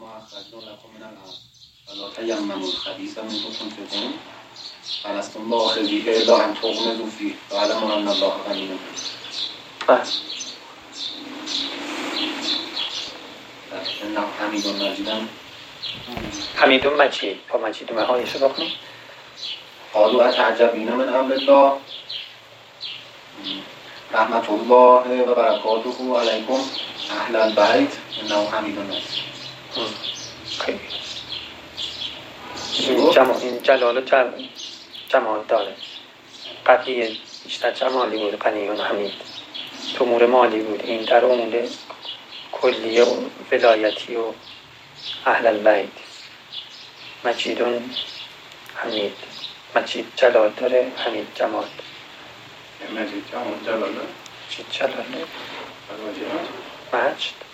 ما 0.00 0.16
اخرجنا 0.16 0.60
لكم 0.60 0.88
من 0.94 1.02
الارض 1.02 1.38
ولا 1.88 2.14
تیمموا 2.14 2.66
الخبیث 2.66 3.18
منه 3.18 3.42
تنفقون 3.58 4.12
فلستم 5.02 5.50
باخذیه 5.50 6.16
الا 6.16 6.44
ان 6.44 6.54
تغمضوا 6.54 7.10
فیه 7.18 7.34
واعلموا 7.50 7.94
ان 7.96 8.08
الله 8.08 8.28
غنی 8.28 8.78
بله. 9.88 10.02
انه 14.02 14.20
حمید 14.40 14.66
مجیدم 14.66 15.28
حمیدون 16.54 16.94
مجید 16.94 17.38
با 17.52 17.58
مجید 17.58 17.92
مهایش 17.92 18.32
رو 18.32 18.48
بخونیم 18.48 18.72
قالوا 19.94 20.24
اتعجبین 20.24 20.92
من 20.92 21.08
امر 21.14 21.32
الله 21.32 21.72
رحمت 24.12 24.50
الله 24.50 25.22
و 25.22 25.34
برکاته 25.34 26.20
علیکم 26.20 26.60
اهل 27.10 27.36
البیت 27.36 27.92
انه 28.22 28.48
حمید 28.50 28.78
مجید 30.68 30.80
خیلی 32.86 33.00
این, 33.00 33.10
جمال 33.10 33.36
این 33.36 33.62
جلال 33.62 33.98
و 33.98 34.00
جل... 34.00 34.30
جمال 35.08 35.44
داره. 35.48 35.74
قبلی 36.66 37.20
بیشتر 37.44 37.70
جمالی 37.70 38.18
بود 38.18 38.38
قنی 38.38 38.68
و 38.68 38.82
حمید. 38.82 39.12
تو 39.96 40.04
امور 40.04 40.26
مالی 40.26 40.60
بود. 40.60 40.82
این 40.84 41.02
در 41.02 41.24
امور 41.24 41.68
کلی 42.52 43.00
و 43.00 43.06
ولایتی 43.52 44.16
و 44.16 44.32
اهل 45.26 45.46
البیت. 45.46 45.88
مجیدون 47.24 47.90
حمید. 48.76 49.14
مجید 49.76 50.06
جلال 50.16 50.52
داره 50.56 50.92
حمید 50.96 51.26
جمال. 51.34 51.66
مجید 52.90 53.24
جمال 53.32 53.58
جلاله 53.66 54.00
مجید 54.46 54.66
جلال 54.70 55.04
مجد 56.92 57.48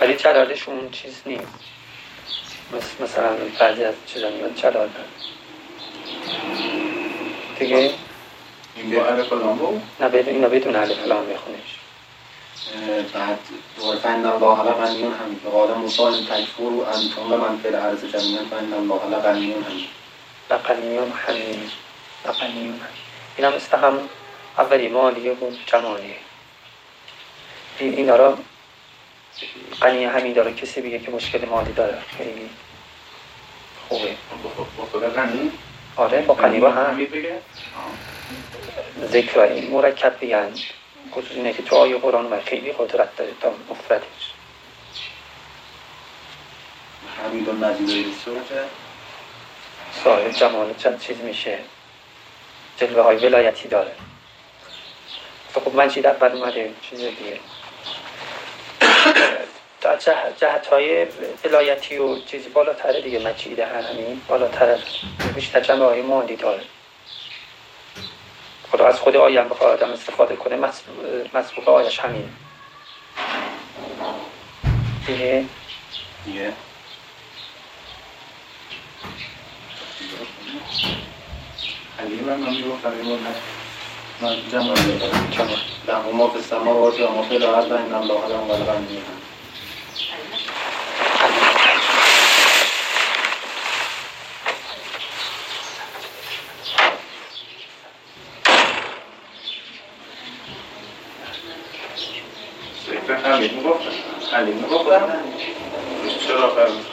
ولی 0.00 0.16
جلالش 0.16 0.68
اون 0.68 0.90
چیز 0.90 1.22
نیست. 1.26 1.77
مثلا 3.00 3.36
بعضی 3.60 3.84
از 3.84 3.94
چیزا 4.06 4.30
میاد 4.30 4.54
داره 4.72 4.90
دیگه؟ 7.58 7.90
این 8.76 8.90
به 8.90 9.34
لام 9.36 9.58
بود 9.58 9.82
نه 10.00 10.08
بدون 10.08 10.34
اینا 10.34 10.48
بدون 10.48 10.76
الف 10.76 11.06
لام 11.06 11.24
میخونیش. 11.24 11.78
بعد 13.14 13.38
دوباره 13.76 13.98
فن 13.98 14.26
الله 14.26 14.62
لغنی 14.70 15.02
حمید 15.02 15.42
قال 15.52 15.74
موسی 15.74 16.02
ان 16.02 16.26
تکفروا 16.26 16.86
انتم 16.86 17.32
و 17.32 17.36
من 17.36 17.58
فی 17.58 17.68
الارض 17.68 18.04
جمیعا. 18.04 18.44
فان 18.50 18.72
الله 18.72 19.00
حمید 19.64 19.88
لقنیون 20.50 21.12
حمید 21.12 21.70
لقنیون 22.26 22.80
حمید 22.80 22.80
این 23.36 23.46
هم 23.46 23.54
مثل 23.54 23.76
هم 23.78 23.98
اولی 24.58 24.88
مالیه 24.88 25.32
و 25.32 25.50
جمالیه. 25.66 26.16
این 27.78 27.94
اینا 27.94 28.16
را 28.16 28.38
قنی 29.80 30.04
حمیده 30.04 30.42
رو 30.42 30.50
کسی 30.50 30.80
بگه 30.80 30.98
که 30.98 31.10
مشکل 31.10 31.44
مالی 31.44 31.72
داره. 31.72 31.98
خیلی 32.18 32.50
خوبه. 33.88 34.14
آره 35.96 36.22
با 36.22 36.34
قنی 36.34 36.60
با 36.60 36.70
هم. 36.70 36.96
بگه؟ 36.96 37.38
ذکرهای 39.06 39.60
مرکب 39.60 40.16
بگن 40.20 40.52
خصوص 41.12 41.32
اینه 41.36 41.52
که 41.52 41.62
تو 41.62 41.76
آیه 41.76 41.98
قرآن 41.98 42.24
اومد 42.24 42.42
خیلی 42.42 42.72
قدرت 42.72 43.16
داره 43.16 43.30
تا 43.40 43.52
مفردش. 43.70 44.32
حمید 47.18 47.50
مجید 47.50 48.14
صاحب 50.04 50.30
جمال 50.30 50.74
چند 50.78 51.00
چیز 51.00 51.16
میشه؟ 51.16 51.58
جلوه 52.76 53.02
های 53.02 53.16
ولایتی 53.16 53.68
داره. 53.68 53.92
خب 55.54 55.76
مجید 55.76 56.06
اول 56.06 56.32
اومده 56.32 56.74
چیز 56.90 56.98
دیگه. 56.98 57.40
در 59.80 59.96
جه- 59.96 60.32
جهت 60.40 60.66
های 60.66 61.06
ولایتی 61.44 61.98
و 61.98 62.18
چیزی 62.18 62.48
بالاتره 62.48 63.00
دیگه 63.00 63.18
مجید 63.18 63.58
همین 63.60 64.20
بالاتره 64.28 64.78
بیشتر 65.34 65.60
جمعه 65.60 65.84
های 65.86 66.02
مالی 66.02 66.36
داره 66.36 66.62
خدا 68.72 68.86
از 68.86 69.00
خود 69.00 69.16
آیه 69.16 69.40
هم 69.40 69.48
بخواه 69.48 69.70
آدم 69.70 69.90
استفاده 69.90 70.36
کنه 70.36 70.56
مسبوق 71.34 71.68
آیش 71.68 72.00
همین. 72.00 72.28
دیگه؟ 75.06 75.44
دیگه. 76.24 76.52
هم 81.98 82.06
من 83.16 83.34
من 84.20 84.36
جمع 84.52 84.74
دارم 84.74 85.28
جمال 85.30 85.58
له 85.88 86.12
ما 86.12 86.28
فی 86.28 86.36
السماوات 86.36 87.00
و 87.00 87.12
ما 87.12 87.22
فی 87.22 87.36
الارض 87.36 87.72
ان 87.72 87.94
الله 87.94 88.28
لهم 88.28 88.50
الغنی 88.50 89.02
ذکر 102.86 103.14
حمید 103.14 103.52
می‌گفتم 103.52 103.90
حلیم 104.32 104.56
می‌گفتم 104.56 105.08
چرا 106.26 106.54
فرمود 106.54 106.86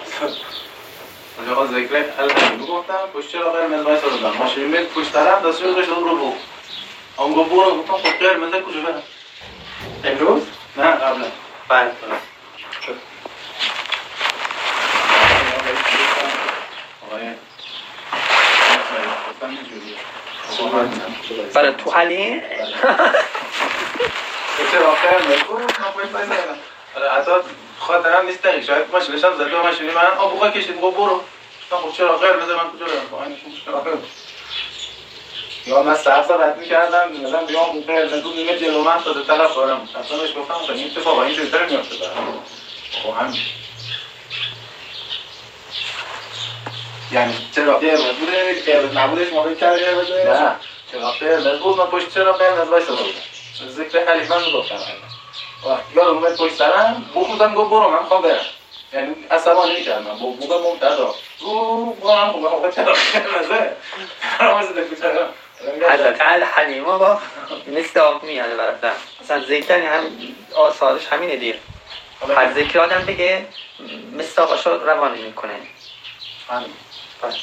اونجا 1.38 1.68
ذکر 1.68 2.06
حلیم 2.18 2.60
می‌گفتم 2.60 2.94
پشت 3.14 3.32
چرا 3.32 3.54
دادم 3.54 4.38
ماشین 4.40 4.64
میاد 4.64 4.86
پشت 4.86 5.12
طرف 5.12 5.46
دست 5.46 5.64
رو 5.64 5.72
گذاشت 5.72 5.90
رو 5.90 6.18
بو. 6.18 6.34
أو 7.20 7.30
جبورة 7.44 7.82
بتاع 7.82 7.98
سكر 7.98 8.38
ما 8.38 8.52
تاكل 8.52 8.82
بقى 8.82 9.02
الرز 10.06 10.44
نعم 10.78 10.98
قبلها 11.00 11.32
بعد 11.70 11.94
شوف 12.86 12.96
Para 21.54 21.74
tu 21.74 21.92
ali. 21.92 22.42
Você 24.58 24.80
não 24.80 24.96
quer, 24.96 25.20
mas 25.24 25.80
não 25.80 25.94
foi 25.94 26.08
fazer 26.08 26.28
nada. 26.28 26.58
العطاء 26.98 27.46
خاطر 27.80 28.08
أنا 28.08 28.22
مستغرب 28.22 28.62
شوية 28.64 28.88
ماشي 28.94 29.12
باش 29.12 29.26
نبدا 29.26 29.62
ماشي 29.64 29.92
معاه 29.92 30.06
أو 30.20 30.30
بغا 30.38 30.50
كيشد 30.50 30.78
غبوره 30.82 31.22
تاخذ 31.70 31.94
شي 31.94 32.04
غير 32.04 32.40
مازال 32.40 32.56
ما 32.56 32.64
نكونش 32.64 33.40
شي 33.66 33.72
غير 33.72 33.98
یا 35.68 35.84
من 35.84 35.96
سبز 35.96 36.32
رد 36.32 36.58
می‌کردم 36.58 37.12
مثلا 37.12 37.42
بیام 37.46 37.66
اون 37.66 37.84
رو 38.24 38.34
نیمه 38.34 38.60
جلو 38.60 38.84
من 38.84 38.98
داده 39.06 39.24
طرف 39.24 39.56
دارم 39.56 39.90
اصلا 40.06 40.18
بهش 40.18 40.30
گفتم 40.38 40.54
خب 40.54 40.72
این 40.72 40.92
اتفاقا 40.92 41.24
این 41.24 41.36
جلوتر 41.36 41.66
میافته 41.66 41.96
برام. 41.96 42.44
خب 43.04 43.10
همین. 43.10 43.42
یعنی 47.12 47.34
چرا؟ 47.56 47.78
قرمز 47.78 48.02
بوده 48.02 48.62
قرمز 48.66 48.98
نبودش 48.98 49.34
ما 49.34 49.44
فکر 49.44 49.54
کرد 49.54 49.80
قرمز 49.80 50.12
نه. 50.12 50.56
چرا 50.92 51.12
قرمز 51.12 51.60
بود؟ 51.60 51.78
من 51.78 51.86
پشت 51.86 52.14
چرا 52.14 52.34
قرمز 52.34 52.68
وایساده 52.68 53.04
بودم؟ 53.04 53.70
ذکر 53.70 54.06
حلیفه 54.06 54.36
رو 54.36 54.60
گفتم 54.60 54.80
یادم 55.96 56.18
اومد 56.18 56.36
پشت 56.36 56.56
سرم 56.56 57.10
بخوزم 57.16 57.54
گفت 57.56 57.70
برو 57.70 57.90
من 57.90 58.04
خواه 58.04 58.22
برم. 58.22 58.46
یعنی 58.94 59.16
عصبانی 59.32 59.76
می‌کردم. 59.76 60.04
با 60.04 60.30
بوق 60.30 60.54
مبتدا. 60.68 61.16
رو 61.42 61.86
برم 61.86 62.32
خب 62.32 62.66
من 62.66 62.72
چرا 62.72 62.94
قرمزه؟ 63.14 63.76
قرمز 64.40 64.68
دکوچرم 64.68 65.30
حضرت 65.64 66.22
حلیمه 66.22 66.86
با 66.86 67.20
مثل 67.68 68.00
آب 68.00 68.24
میانه 68.24 68.56
براتن 68.56 68.94
مثلا 69.22 69.46
ذکر 69.46 69.80
هم 69.80 70.04
آثارش 70.56 71.08
همینه 71.08 71.36
دیر 71.36 71.60
هر 72.38 72.54
ذکر 72.54 72.80
آدم 72.80 73.06
بگه 73.06 73.48
مثل 74.14 74.42
آقاشو 74.42 74.70
روانه 74.70 75.22
می‌کنه. 75.22 75.54
همین. 76.50 76.74
بله. 77.22 77.34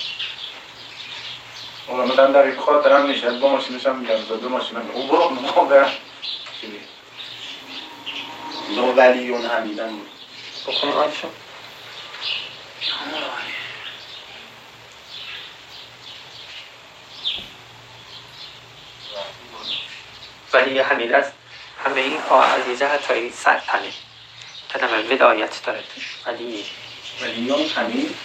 اون 1.86 2.00
مثلا 2.00 2.26
دقیق 2.26 2.60
خاطرم 2.60 3.06
نیست 3.06 3.24
از 3.24 3.40
با 3.40 3.48
ماشینش 3.48 3.86
هم 3.86 3.96
میگم 3.96 4.36
دو 4.40 4.48
ماشینم 4.48 4.90
او 4.92 5.06
برو 5.06 5.28
من 5.28 5.46
خواه 5.46 5.68
برم 5.68 5.92
لو 8.76 8.92
ولیون 8.92 9.46
حمیدن 9.46 9.90
بود 9.90 10.08
بخونیم 10.66 10.94
ولی 20.52 20.78
حمید 20.78 21.12
است 21.12 21.32
همه 21.84 22.00
این 22.00 22.20
ها 22.20 22.44
عزیزه 22.44 22.86
حتی 22.86 23.30
سلطنه 23.30 23.92
کلمه 24.72 25.02
ولایت 25.02 25.62
داره 25.66 25.82
توش 25.94 26.18
ولی 26.26 26.64
ولیون 27.22 27.68
حمید 27.68 28.16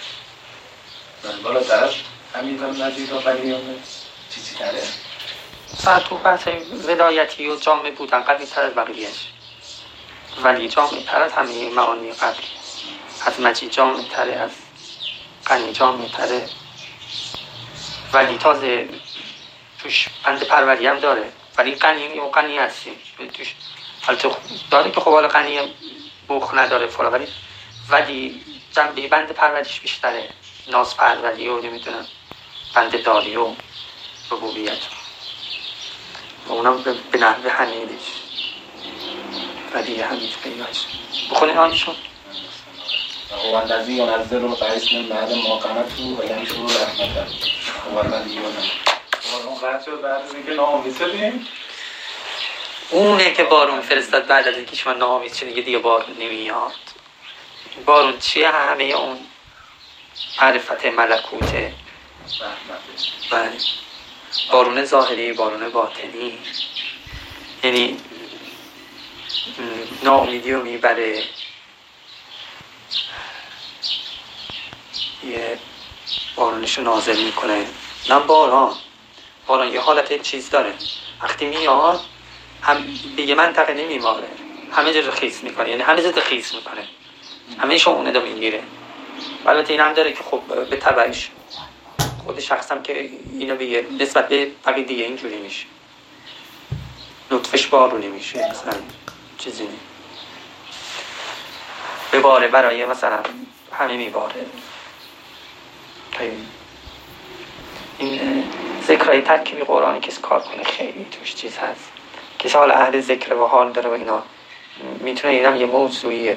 من 1.24 1.42
بالا 1.42 1.62
طرف 1.62 1.94
حمید 2.34 2.62
هم 2.62 2.82
نجید 2.82 3.12
و 3.12 3.20
ولیون 3.20 3.82
چیزی 4.30 4.54
تره. 4.54 4.82
بعد 5.84 6.02
تو 6.02 6.16
بحث 6.16 6.48
ولایتی 6.86 7.48
و 7.48 7.56
جامع 7.56 7.90
بودن 7.90 8.20
قوی 8.20 8.46
تر 8.46 8.62
از 8.62 8.74
بقیهش 8.74 9.28
ولی 10.42 10.68
جامع 10.68 11.02
تر 11.06 11.22
از 11.22 11.32
همه 11.32 11.70
معانی 11.70 12.12
قبلی 12.12 12.46
از 13.26 13.40
مجید 13.40 13.70
جامع 13.70 14.02
تره 14.08 14.32
از 14.32 14.50
غنی 15.46 15.72
جامع 15.72 16.08
تره. 16.08 16.48
ولی 18.12 18.38
تازه 18.38 18.88
توش 19.82 20.08
بند 20.24 20.44
پروری 20.44 20.86
هم 20.86 20.98
داره. 20.98 21.32
ولی 21.58 21.74
غنی 21.74 22.18
و 22.18 22.30
غنی 22.30 22.58
هستیم. 22.58 22.94
توش 23.34 23.54
البته 24.08 24.30
داره 24.70 24.90
که 24.90 25.00
خب 25.00 25.10
حالا 25.10 25.28
غنی 25.28 25.58
بخ 26.28 26.54
نداره 26.54 26.86
فلا 26.86 27.10
ولی 27.10 27.28
ولی 27.88 28.44
جنبه 28.72 29.08
بند 29.08 29.32
پرورش 29.32 29.80
بیشتره. 29.80 30.28
ناز 30.68 30.96
پروری 30.96 31.48
و 31.48 31.60
نمی‌دونم 31.60 32.06
بند 32.74 33.02
داری 33.02 33.36
و 33.36 33.54
ربوبیت. 34.30 34.78
و 36.48 36.52
اونم 36.52 36.82
به 37.12 37.18
نحوه 37.18 37.50
حمیدش 37.50 38.06
ولی 39.74 40.00
حمید 40.00 40.36
پیداش 40.42 40.86
بخونه 41.30 41.58
آنشون 41.58 41.94
هو 43.30 43.56
الذي 43.56 43.92
ينزل 43.92 44.44
الغيث 44.44 44.92
من 44.92 45.08
بعد 45.08 45.32
ما 45.32 45.56
قنطوا 45.56 46.20
وينشر 46.20 46.64
رحمته 46.64 47.26
هو 47.92 48.00
الذي 48.00 48.34
ينزل 48.34 48.87
اونه 52.90 53.32
که 53.32 53.44
بارون 53.44 53.80
فرستاد 53.80 54.26
بعد 54.26 54.48
از 54.48 54.56
اینکه 54.56 54.76
شما 54.76 54.92
ناامید 54.92 55.34
شدید 55.34 55.64
دیگه 55.64 55.78
بارون 55.78 56.16
نمیاد. 56.18 56.74
بارون 57.86 58.18
چیه؟ 58.18 58.50
همه 58.50 58.84
اون 58.84 59.18
معرفت 60.42 60.86
ملکوته 60.86 61.74
بله. 63.30 63.52
بارون 64.52 64.84
ظاهری 64.84 65.32
بارون 65.32 65.68
باطنی. 65.68 66.38
یعنی 67.62 68.00
ناامیدی 70.02 70.52
رو 70.52 70.62
می‌بره. 70.62 71.22
یه 75.24 75.58
بارونش 76.36 76.78
رو 76.78 76.84
نازل 76.84 77.24
می‌کنه. 77.24 77.66
نه 78.10 78.18
باران. 78.18 78.76
باران 79.48 79.72
یه 79.72 79.80
حالت 79.80 80.22
چیز 80.22 80.50
داره. 80.50 80.74
وقتی 81.22 81.46
میاد 81.46 82.00
هم 82.62 82.84
به 83.16 83.22
یه 83.22 83.34
منطقه 83.34 83.74
نمیماره. 83.74 84.28
همه 84.72 84.92
جا 84.92 85.00
رو 85.00 85.10
خیس 85.10 85.42
می‌کنه. 85.42 85.70
یعنی 85.70 85.82
همه 85.82 86.02
جا 86.02 86.10
رو 86.10 86.20
خیس 86.20 86.54
می‌کنه. 86.54 86.84
همه 87.58 87.78
شمونه 87.78 88.12
رو 88.12 88.22
می‌گیره. 88.22 88.62
البته 89.46 89.72
این 89.72 89.80
هم 89.80 89.92
داره 89.92 90.12
که 90.12 90.22
خب 90.22 90.68
به 90.70 90.76
تبعش 90.76 91.30
خود 92.24 92.40
شخص 92.40 92.72
هم 92.72 92.82
که 92.82 93.10
اینو 93.38 93.56
بگه 93.56 93.86
نسبت 94.00 94.28
به 94.28 94.50
بقیه 94.66 94.84
دیگه 94.84 95.04
اینجوری 95.04 95.36
میشه. 95.36 95.66
لطفش 97.30 97.66
بارونی 97.66 98.06
میشه. 98.06 98.50
مثلا 98.50 98.72
چیزی 99.38 99.62
نی 99.62 99.78
به 102.10 102.20
باره 102.20 102.48
برای 102.48 102.86
مثلا 102.86 103.18
همه 103.72 103.96
میباره. 103.96 104.46
این 107.98 108.44
ذکرهای 108.88 109.22
ترکیبی 109.22 109.62
قرآنی 109.62 110.00
کسی 110.00 110.20
کار 110.22 110.40
کنه 110.40 110.62
خیلی 110.62 111.06
توش 111.10 111.34
چیز 111.34 111.58
هست. 111.58 111.92
کسی 112.38 112.58
حال 112.58 112.70
اهل 112.70 113.00
ذکر 113.00 113.34
و 113.34 113.46
حال 113.46 113.72
داره 113.72 113.90
و 113.90 113.92
اینا 113.92 114.22
می‌تونه 115.00 115.34
اینم 115.34 115.56
یه 115.56 115.66
موضوعیه 115.66 116.36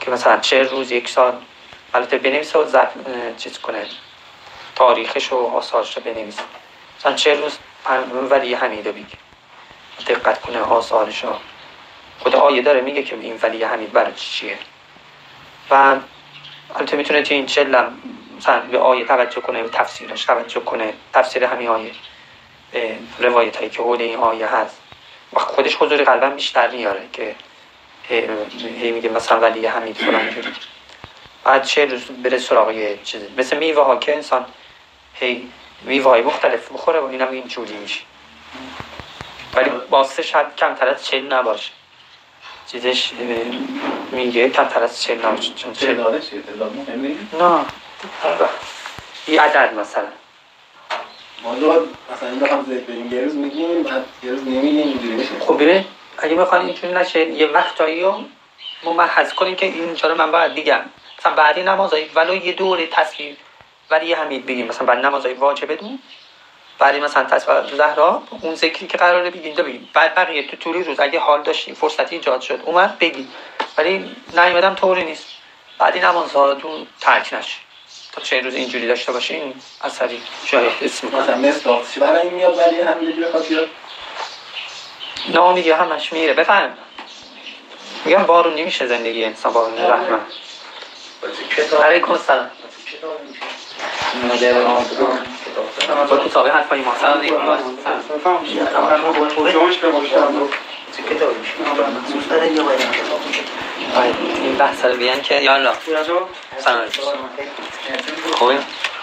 که 0.00 0.10
مثلا 0.10 0.38
چه 0.40 0.62
روز 0.62 0.92
یک 0.92 1.08
سال. 1.08 1.34
البته 1.94 2.18
بنویسه 2.18 2.58
و 2.58 2.64
زب... 2.64 2.88
چیز 3.36 3.58
کنه 3.58 3.86
تاریخش 4.74 5.32
و 5.32 5.36
آثارش 5.36 5.96
رو 5.96 6.02
بنویسه 6.02 6.42
مثلا 6.98 7.14
چه 7.14 7.34
روز 7.34 7.58
ولی 8.30 8.54
حمیده 8.54 8.92
بگه. 8.92 9.16
دقت 10.06 10.40
کنه 10.40 10.60
آثارش 10.60 11.24
ها 11.24 11.40
خود 12.18 12.36
آیه 12.36 12.62
داره 12.62 12.80
میگه 12.80 13.02
که 13.02 13.16
این 13.20 13.38
ولی 13.42 13.64
حمید 13.64 13.92
برای 13.92 14.12
چیه. 14.14 14.58
و 15.70 15.96
البته 16.76 16.96
می‌تونه 16.96 17.22
تو 17.22 17.34
این 17.34 17.46
چلم 17.46 17.98
مثلا 18.36 18.60
به 18.60 18.78
آیه 18.78 19.04
توجه 19.04 19.40
کنه 19.40 19.62
به 19.62 19.68
تفسیرش 19.68 20.24
توجه 20.24 20.60
کنه. 20.60 20.92
تفسیر 21.12 21.44
همین 21.44 21.68
آیه 21.68 21.90
به 22.72 22.96
روایت 23.18 23.56
هایی 23.56 23.70
که 23.70 23.82
حول 23.82 24.00
این 24.00 24.18
آیه 24.18 24.46
هست. 24.46 24.82
و 25.32 25.38
خودش 25.38 25.76
حضور 25.76 26.02
قلبا 26.02 26.30
بیشتر 26.30 26.70
میاره 26.70 27.02
که 27.12 27.34
هی 28.58 28.90
میگه 28.90 29.08
مثلا 29.08 29.40
ولی 29.40 29.66
حمید 29.66 29.96
فلان 29.96 30.30
جوری. 30.30 30.52
بعد 31.44 31.64
چه 31.64 31.84
روز 31.84 32.04
بره 32.04 32.38
سراغ 32.38 32.70
یه 32.70 32.98
چیزی 33.04 33.26
مثل 33.36 33.58
میوه 33.58 33.84
ها 33.84 33.96
که 33.96 34.14
انسان 34.14 34.46
هی 35.14 35.48
میوه 35.82 36.10
های 36.10 36.22
مختلف 36.22 36.72
بخوره 36.72 37.00
و 37.00 37.04
اینم 37.04 37.30
این 37.30 37.48
جوری 37.48 37.76
میشه. 37.76 38.00
ولی 39.54 39.70
باسته 39.90 40.22
شاید 40.22 40.46
کمتر 40.56 40.88
از 40.88 41.06
چل 41.06 41.32
نباشه. 41.32 41.70
چیزش 42.72 43.12
میگه 44.12 44.50
کمتر 44.50 44.82
از 44.82 45.02
چل 45.02 45.26
نباشه. 45.26 45.54
چون 45.54 45.72
چل 45.72 46.00
نه. 47.40 47.64
یه 49.28 49.40
عدد 49.42 49.74
مثلا. 49.74 50.08
مثلا 52.12 52.28
این 52.28 52.38
بخوام 52.38 52.64
زیاد 52.64 52.86
بریم. 52.86 53.12
یه 53.12 53.20
روز 53.20 53.34
میگیم 53.34 53.82
بعد 53.82 54.04
یه 54.22 54.30
روز 54.30 54.42
نمیگیم 54.42 54.88
اینجوری 54.88 55.14
میشه. 55.14 55.40
خب 55.40 55.54
ببین 55.54 55.84
اگه 56.18 56.34
می‌خوان 56.34 56.66
اینجوری 56.66 56.92
نشه 56.92 57.30
یه 57.30 57.46
وقتایی 57.46 58.02
رو 58.02 58.20
ممحض 58.84 59.32
کنیم 59.32 59.56
که 59.56 59.66
اینجا 59.66 60.08
رو 60.08 60.14
من 60.14 60.32
باید 60.32 60.54
دیگم 60.54 60.80
مثلا 61.18 61.32
بعدی 61.32 61.62
نمازایی 61.62 62.10
ولو 62.14 62.34
یه 62.34 62.52
دور 62.52 62.86
تصویر 62.86 63.36
ولی 63.90 64.06
یه 64.06 64.16
حمید 64.18 64.46
بگیم. 64.46 64.66
مثلا 64.66 64.86
بعد 64.86 64.98
نمازایی 64.98 65.34
واجبه. 65.34 65.76
دون 65.76 65.98
بعدی 66.78 67.00
مثلا 67.00 67.24
تصویر 67.24 67.76
زهرا 67.76 68.22
اون 68.42 68.54
ذکری 68.54 68.86
که 68.86 68.98
قراره 68.98 69.30
بگیم 69.30 69.54
دو 69.54 69.62
بگیم 69.62 69.88
بعد 69.94 70.14
بقیه 70.14 70.46
تو 70.46 70.56
طولی 70.56 70.82
روز 70.82 71.00
اگه 71.00 71.20
حال 71.20 71.42
داشتی 71.42 71.74
فرصتی 71.74 72.16
ایجاد 72.16 72.40
شد 72.40 72.60
اومد 72.64 72.98
بگی 72.98 73.28
ولی 73.78 74.16
نیومدم 74.36 74.74
طوری 74.74 75.04
نیست. 75.04 75.26
بعدی 75.78 76.00
نمازهاتون 76.00 76.86
ترک 77.00 77.34
نشه. 77.34 77.65
تا 78.16 78.22
چه 78.22 78.40
روز 78.40 78.54
اینجوری 78.54 78.88
داشته 78.88 79.12
باشین 79.12 79.54
اثری 79.84 80.22
شاید 80.44 80.72
اسم 80.82 81.06
مثلا 81.08 81.36
مثل 81.36 81.70
چی 81.94 82.00
برای 82.00 82.22
این 82.22 82.34
میاد 82.34 82.58
ولی 82.58 82.80
حمیده 82.80 83.26
بخواد 83.26 83.46
بیاد. 83.46 83.68
نامیدی 85.28 85.70
همش 85.70 86.12
میره. 86.12 86.34
بفهم. 86.34 86.78
میگم 88.04 88.22
بارون 88.22 88.54
نمیشه 88.54 88.86
زندگی 88.86 89.24
انسان 89.24 89.52
بارون 89.52 89.78
رحمه 89.78 90.18
علیکم 91.84 92.12
السلام 92.12 92.50
با 96.10 96.18
کتابه 96.18 96.50
حرفای 96.50 96.80
ما. 96.80 96.94
سلام 97.00 97.20
این 104.02 104.56
بحث 104.58 104.84
رو 104.84 104.96
بیان 104.96 105.22
که 105.22 105.34
یالا. 105.34 105.74
سلام. 106.58 106.84
خوبه 108.32 108.58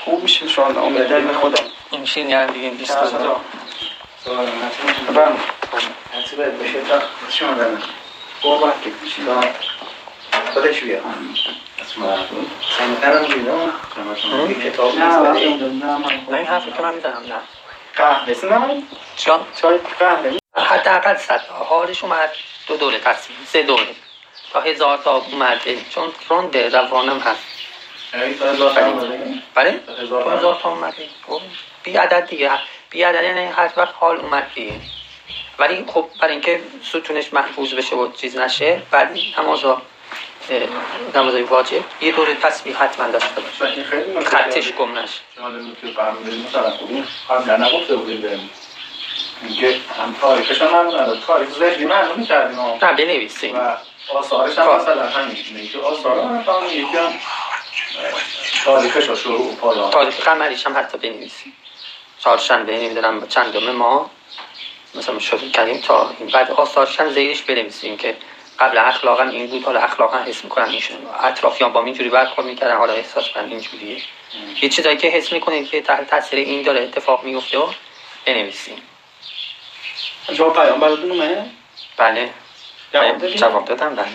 خوب 0.06 0.24
میشه 0.24 0.48
شاید 0.48 0.78
امیده 0.78 1.20
به 1.20 1.34
خدا. 1.34 1.64
این 1.92 2.02
میشه 2.02 2.22
یعنی 2.22 2.54
دیگه 2.54 2.68
این 2.68 2.78
بیست 2.78 2.98
بفهم 2.98 3.36
بشه 6.64 6.82
تا 6.82 7.02
شما 7.30 7.54
دارم 7.54 7.82
خودش 10.54 10.82
بیا 10.82 11.00
نه 16.30 16.38
این 16.38 16.48
حرفی 16.48 16.72
که 16.72 16.82
من 16.82 16.94
می‌زنم 16.94 17.24
نه. 17.28 17.36
قهوه. 17.96 18.34
سنم 18.34 18.84
چون 19.18 19.40
چای 19.62 19.80
قهوه. 20.00 20.38
حداقل 20.56 21.18
صد 21.18 21.42
حالش 21.50 22.04
اومد 22.04 22.30
دو 22.68 22.78
دوره 22.78 23.00
تصمیم 23.00 23.38
سه 23.52 23.64
دوره. 23.64 23.88
تا 24.54 24.62
هزار 24.62 24.98
تا 24.98 25.12
اومده. 25.18 25.78
چون 25.90 26.12
روند 26.30 26.58
روانم 26.58 27.20
هست. 27.20 27.44
بله؟ 29.56 29.80
هزار 30.38 30.60
تا 30.64 30.70
اومده. 30.70 31.10
خب، 31.28 31.42
بی 31.84 31.98
عدد 31.98 32.26
دیگه. 32.26 32.52
بی 32.90 33.04
عدد 33.04 33.24
یعنی 33.24 33.46
هر 33.46 33.72
وقت 33.78 33.94
حال 34.00 34.18
اومد 34.20 34.52
دیگه. 34.56 34.74
ولی 35.60 35.86
خب 35.88 36.06
برای 36.22 36.32
اینکه 36.32 36.62
ستونش 36.84 37.34
محفوظ 37.34 37.74
بشه 37.74 37.96
و 37.96 38.12
چیز 38.12 38.38
نشه 38.38 38.82
بعد 38.92 39.18
نمازا 39.38 39.82
نمازای 41.16 41.42
واجب. 41.42 41.84
یه 42.02 42.12
دور 42.12 42.34
تسبیح 42.34 42.84
حتما 42.84 43.08
داشته 43.08 43.42
باشه. 43.42 43.86
خطش 44.26 44.72
گم 44.72 45.00
نشه. 45.00 45.20
بهم. 48.18 48.50
اینکه 49.44 49.80
هم 50.00 50.16
تاریخش 50.22 50.62
هم 50.62 51.18
تاریخ 51.28 51.50
ذهنی 51.50 51.86
معلوم 51.86 52.20
می‌کردیم 52.20 52.60
نه 52.60 52.94
بنویسیم 52.94 53.56
و 53.56 53.78
آثارش 54.10 54.58
هم 54.58 54.76
مثلا 54.76 55.10
همین 55.10 55.70
که 55.72 55.80
آثار 55.80 56.20
هم 56.20 56.66
یکی 56.72 56.98
هم 56.98 57.14
تاریخش 58.66 59.10
رو 59.10 59.16
شروع 59.16 59.56
پایان. 59.56 59.92
تاریخ 59.92 60.20
قمریش 60.20 60.66
هم 60.66 60.78
حتی 60.78 60.98
بنویسیم. 60.98 61.54
چهارشنبه 62.20 62.78
نمی‌دونم 62.78 63.28
چندم 63.28 63.72
ما 63.72 64.10
مثلا 64.96 65.20
شروع 65.20 65.50
کردیم 65.50 65.78
تا 65.78 66.16
این. 66.20 66.30
بعد 66.30 66.52
آثارش 66.52 67.00
هم 67.00 67.10
زیرش 67.10 67.42
بنویسیم 67.42 67.98
که 67.98 68.16
قبل 68.60 68.78
اخلاقا 68.78 69.24
این 69.24 69.48
بود. 69.48 69.64
حالا 69.64 69.80
اخلاقا 69.80 70.18
حس 70.18 70.44
می‌کنن 70.44 70.70
ایشون 70.70 70.98
اطرافیان 71.24 71.74
با 71.74 71.84
اینجوری 71.84 72.10
برخورد 72.10 72.48
می‌کردن. 72.48 72.78
حالا 72.78 72.94
احساس 72.94 73.30
کنن 73.30 73.50
اینجوریه. 73.50 74.02
یه 74.62 74.70
چیزایی 74.70 74.98
که 74.98 75.08
حس 75.08 75.34
می‌کنید 75.34 75.70
که 75.70 75.82
تحت 75.82 76.10
تاثیر 76.10 76.40
این 76.40 76.62
داره 76.62 76.84
اتفاق 76.84 77.24
میفته 77.24 77.58
و 77.58 77.68
بنویسیم. 78.26 78.82
جواب 80.34 80.54
پیام 80.54 80.80
براتون 80.80 81.12
اومه؟ 81.12 81.46
بله. 81.98 82.30
جواب 83.36 83.66
دادم 83.66 83.96
بله 83.96 84.06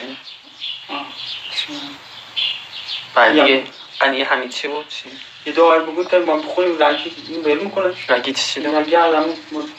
بله 3.15 3.45
دیگه 3.45 3.63
قنیه 4.01 4.25
همین 4.25 4.49
چی 4.49 4.69
بود 4.69 4.89
چی؟ 4.89 5.09
یه 5.47 5.53
دعای 5.53 5.81
بگو 5.81 6.05
تا 6.05 6.19
ما 6.19 6.37
بخوریم 6.37 6.79
رنگی 6.79 7.13
این 7.29 7.45
ول 7.45 7.65
می‌کنه 7.65 7.95
رنگی 8.09 8.33
چی 8.33 8.61
این 8.61 8.75
رنگی 8.75 8.95
هم 8.95 9.25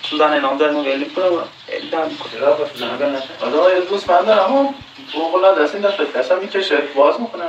سوزن 0.04 0.34
انام 0.34 0.58
داره 0.58 0.72
ما 0.72 0.84
ول 0.84 0.98
می‌کنه 0.98 1.26
ال 1.26 1.42
دم 1.92 2.12
آدم 3.42 3.76
یه 3.76 3.82
دوست 3.82 4.10
من 4.10 4.26
دارم 4.26 4.54
اما 4.54 4.74
فوق 5.14 5.36
العاده 5.36 5.62
است 5.62 5.76
این 5.76 5.84
دفعه 5.84 6.06
دستم 6.06 6.40
می‌کشه 6.40 6.78
باز 6.78 7.22
می‌کنه 7.22 7.46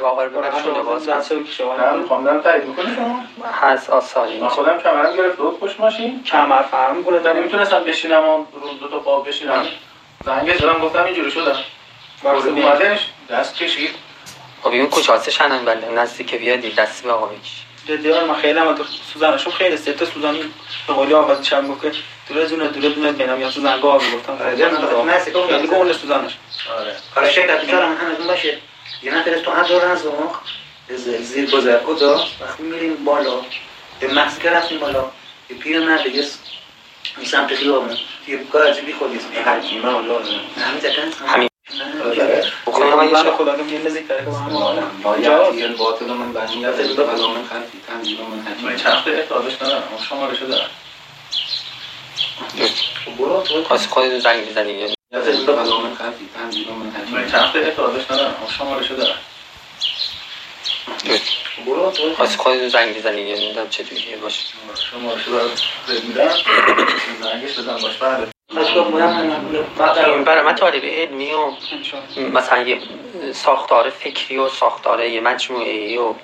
واقعا 0.00 0.28
برم 0.28 0.62
شده 0.62 0.82
باز 0.82 1.08
دست 1.08 1.32
رو 1.32 1.44
کشه 1.44 1.64
من 1.64 2.06
خواندم 2.06 2.40
تایید 2.40 2.64
می‌کنه 2.64 2.94
شما 2.94 3.24
هست 3.52 3.90
آسانی 3.90 4.38
من 4.38 4.48
خودم 4.48 4.78
کمرم 4.78 5.16
گرفت 5.16 5.36
بود 5.36 5.60
پشت 5.60 5.80
ماشین 5.80 6.22
کمر 6.22 6.62
فرم 6.62 6.96
می‌کنه 6.96 7.18
تا 7.18 7.32
نمی‌تونستم 7.32 7.84
بشینم 7.84 8.46
دو 8.80 8.88
تا 8.88 8.98
پا 8.98 9.20
بشینم 9.20 9.66
زنگ 10.24 10.56
زدم 10.58 10.78
گفتم 10.78 11.04
اینجوری 11.04 11.30
شدم. 11.30 11.56
اومدش 12.24 12.98
دست 13.30 13.54
کشید. 13.54 13.90
خب 14.62 14.68
این 14.68 14.86
کوچه 14.86 15.12
هستش 15.12 15.40
هنم 15.40 15.64
بله 15.64 15.88
نزدیک 15.88 16.34
بیادی 16.34 16.70
دستی 16.70 17.04
به 17.06 17.12
آقا 17.12 17.26
بکش. 17.26 17.64
جدی 17.88 18.12
من 18.12 18.34
خیلی 18.34 18.58
هم 18.58 18.74
تو 18.74 18.84
سوزنشون 19.12 19.52
خیلی 19.52 19.76
سه 19.76 19.92
تا 19.92 20.04
سوزن 20.04 20.36
به 20.86 20.92
قولی 20.94 21.14
آقا 21.14 21.34
چند 21.34 21.70
گفت 21.70 21.96
دوره 22.28 22.46
دونه 22.46 22.68
دوره 22.68 22.88
دونه 22.88 23.12
بینم. 23.12 23.40
یا 23.40 23.50
سوزن 23.50 23.80
گاه 23.80 23.98
گفتم. 23.98 24.38
خیلی 25.48 25.66
گونه 25.66 25.92
سوزنش. 25.92 26.32
آره. 26.78 26.96
کار 27.14 27.28
شکل 27.28 27.64
بیارم 27.66 27.96
همه 27.96 28.26
باشه. 28.26 28.58
یه 29.02 29.14
نفر 29.14 29.38
تو 29.38 29.50
هم 29.50 29.62
دور 29.62 29.84
از 29.84 30.06
اون 30.06 30.28
زیر 31.22 31.50
گذر 31.50 31.78
کجا؟ 31.78 32.14
وقتی 32.40 32.62
میریم 32.62 33.04
بالا. 33.04 33.40
به 34.00 34.08
که 34.42 34.50
رفتیم 34.50 34.78
بالا. 34.78 35.10
یه 35.50 35.56
پیر 35.56 35.80
مرد 35.80 36.06
یه 36.06 36.24
سمت 37.24 37.54
خیابون. 37.54 37.96
یه 38.28 38.44
کار 38.52 38.66
عجیبی 38.68 38.92
خودی 38.92 39.16
اسم 39.16 39.50
حکیمه 39.50 39.96
الله 39.96 40.18
همین 40.66 40.80
دکن 40.80 41.26
همین. 41.26 41.48
بکنم 42.66 42.94
من 42.96 43.08
یه 43.08 43.16
خدا 43.16 43.54
رو 43.54 43.64
میل 43.64 43.88
ذکر 43.88 44.20
هم 44.20 44.92
ما 45.04 45.16
یه 45.18 45.68
باطل 45.68 46.06
من 46.06 46.32
بنی 46.32 46.62
به 46.96 47.04
بلا 47.04 47.28
من 47.28 47.44
خلفی 47.44 47.80
تنظیم 47.88 48.18
من 48.20 48.36
من 48.38 48.42
حکیم 48.42 48.76
چند 48.76 49.04
تا 49.04 49.10
احتاجش 49.10 49.62
ندارم. 49.62 49.82
شمارشو 50.08 50.46
دارم 50.46 50.70
برو. 53.18 53.42
تو 53.42 53.64
خواست 53.64 53.90
خودت 53.90 54.18
زنگ 54.18 54.50
بزنی. 54.50 54.86
به 55.10 55.20
بلا 55.46 55.80
من 55.80 55.94
خلفی 55.94 56.28
تنظیم 56.34 56.66
من 56.68 56.76
من 56.76 56.90
حکیم 56.92 57.32
چند 57.32 57.52
تا 57.52 57.58
احتاجش 57.58 58.10
ندارم. 58.10 58.34
شمارشو 58.58 58.96
دارم 58.96 59.16
خواست 62.16 62.36
خودت 62.36 62.68
زنگ 62.68 62.96
بزنی 62.96 63.20
یا 63.20 63.36
نمی‌دونم 63.36 63.68
چجوریه 63.68 64.16
باشه 64.16 64.42
زد 65.86 66.04
میدم 66.04 66.30
زنگش 67.22 67.58
بزن 67.58 67.76
باش 67.76 67.96
بعد 69.78 69.98
این 69.98 70.24
برای 70.24 70.42
من 70.42 70.54
طالب 70.54 70.84
علمی 70.84 71.32
و 71.32 71.52
مثلا 72.32 72.62
یه 72.62 72.80
ساختار 73.32 73.90
فکری 73.90 74.38
و 74.38 74.48
ساختار 74.48 75.04
یه 75.04 75.20
مجموعه 75.20 75.70
ای 75.70 75.98
و 75.98 76.14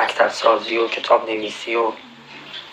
مکتب 0.00 0.28
سازی 0.28 0.76
و 0.76 0.88
کتاب 0.88 1.30
نویسی 1.30 1.74
و 1.74 1.92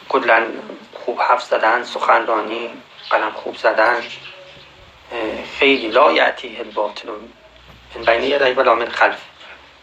کلا 0.10 0.48
خوب 0.94 1.22
حرف 1.22 1.44
زدن 1.44 1.84
سخنرانی 1.84 2.70
قلم 3.10 3.32
خوب 3.32 3.58
زدن 3.58 4.04
خیلی 5.60 5.88
لا 5.88 6.12
یعتی 6.12 6.58
الباطل 6.58 7.10
من 7.96 8.04
بین 8.06 8.24
یدی 8.24 8.52
ولا 8.52 8.76
من 8.76 8.90
خلف 8.90 9.18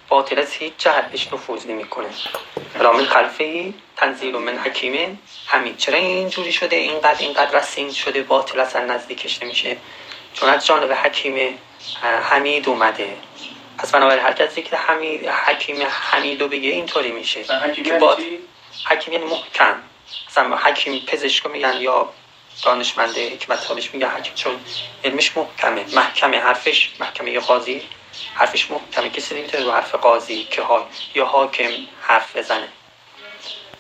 باطل 0.09 0.39
از 0.39 0.53
هیچ 0.53 0.73
جهت 0.79 1.11
بهش 1.11 1.29
نفوذ 1.33 1.67
نمی‌کنه. 1.67 2.09
ولا 2.79 2.93
من 2.93 3.05
خلفه 3.05 3.73
تنزیل 3.97 4.37
من 4.37 4.59
حکیمه 4.59 5.17
همین 5.47 5.77
چرا 5.77 5.99
اینجوری 5.99 6.53
شده؟ 6.53 6.77
اینقدر 6.77 7.19
اینقدر 7.19 7.59
رسین 7.59 7.93
شده 7.93 8.23
باطل 8.23 8.61
اصلا 8.61 8.85
نزدیکش 8.85 9.43
نمیشه. 9.43 9.77
چون 10.35 10.49
از 10.49 10.67
جانب 10.67 10.93
حکیم 10.93 11.59
حمید 12.31 12.69
اومده. 12.69 13.17
پس 13.79 13.91
بنابراین 13.91 14.23
هر 14.25 14.33
کسی 14.33 14.63
که 14.63 14.77
حمید 14.77 15.29
حکیم 15.29 15.77
حمیدو 15.91 16.49
بگه 16.49 16.71
اینطوری 16.71 17.11
میشه. 17.11 17.41
حکیم 17.41 17.85
که 17.85 17.91
یعنی 17.91 18.01
با-؟ 18.01 18.17
حکیم 18.89 19.15
یعنی 19.15 19.27
محکم. 19.27 19.75
مثلا 20.29 20.57
حکیم 20.57 21.05
پزشکو 21.07 21.49
میگن 21.49 21.77
یا 21.81 22.09
دانشمند 22.65 23.19
حکمت 23.19 23.71
میگن 23.95 24.09
حکیم. 24.09 24.35
چون 24.35 24.61
علمش 25.05 25.37
محکمه. 25.37 25.85
محکمه 25.95 26.41
حرفش 26.41 26.91
محکمه 27.01 27.41
قاضی. 27.41 27.83
حرفش 28.35 28.71
محکمه 28.71 29.11
کسی 29.11 29.35
نمی‌تونه 29.35 29.65
رو 29.65 29.73
حرف 29.73 29.95
قاضی 29.95 30.45
که 30.45 30.63
ها 30.63 30.89
یا 31.15 31.25
حاکم 31.25 31.71
حرف 32.01 32.37
بزنه. 32.37 32.69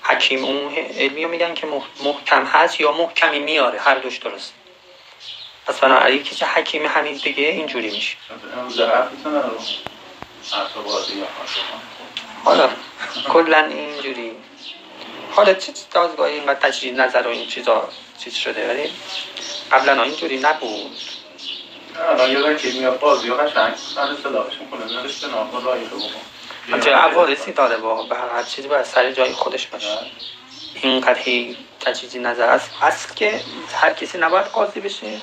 حکیم 0.02 0.44
اون 0.44 0.74
علمی 0.74 1.24
میگن 1.24 1.54
که 1.54 1.66
مح- 1.66 2.04
محکم 2.04 2.44
هست 2.44 2.80
یا 2.80 2.92
محکمی 2.92 3.38
میاره. 3.38 3.80
هر 3.80 3.94
دوش 3.94 4.16
درست. 4.16 4.54
پس 5.66 5.80
بنابراین 5.80 6.22
کسی 6.22 6.44
حکیم 6.44 6.86
حمید 6.86 7.22
بگه 7.24 7.44
اینجوری 7.48 7.90
میشه. 7.90 8.16
حالا 12.44 12.70
کلا 13.28 13.64
اینجوری. 13.66 14.32
حالا 15.30 15.54
چه 15.54 15.72
دازگاهی 15.90 16.34
اینقدر 16.34 16.68
تجدید 16.68 17.00
نظر 17.00 17.22
و 17.26 17.30
این 17.30 17.48
چیزا 17.48 17.88
چیز 18.24 18.34
شده 18.34 18.68
ولی 18.68 18.92
قبلا 19.72 20.02
اینجوری 20.02 20.38
نبود. 20.38 20.98
حتی 26.72 26.90
عوارضی 26.90 27.52
داره 27.52 27.76
با 27.76 28.02
به 28.02 28.16
هر 28.16 28.42
چیزی 28.42 28.68
باید 28.68 28.84
سر 28.84 29.12
جای 29.12 29.32
خودش 29.32 29.66
باشه. 29.66 29.98
اینقدر 30.82 31.18
هی 31.18 31.56
تجدید 31.80 32.26
نظر 32.26 32.46
است 32.48 32.70
اصل 32.82 33.14
که 33.14 33.40
هر 33.74 33.92
کسی 33.92 34.18
نباید 34.18 34.46
قاضی 34.46 34.80
بشه. 34.80 35.20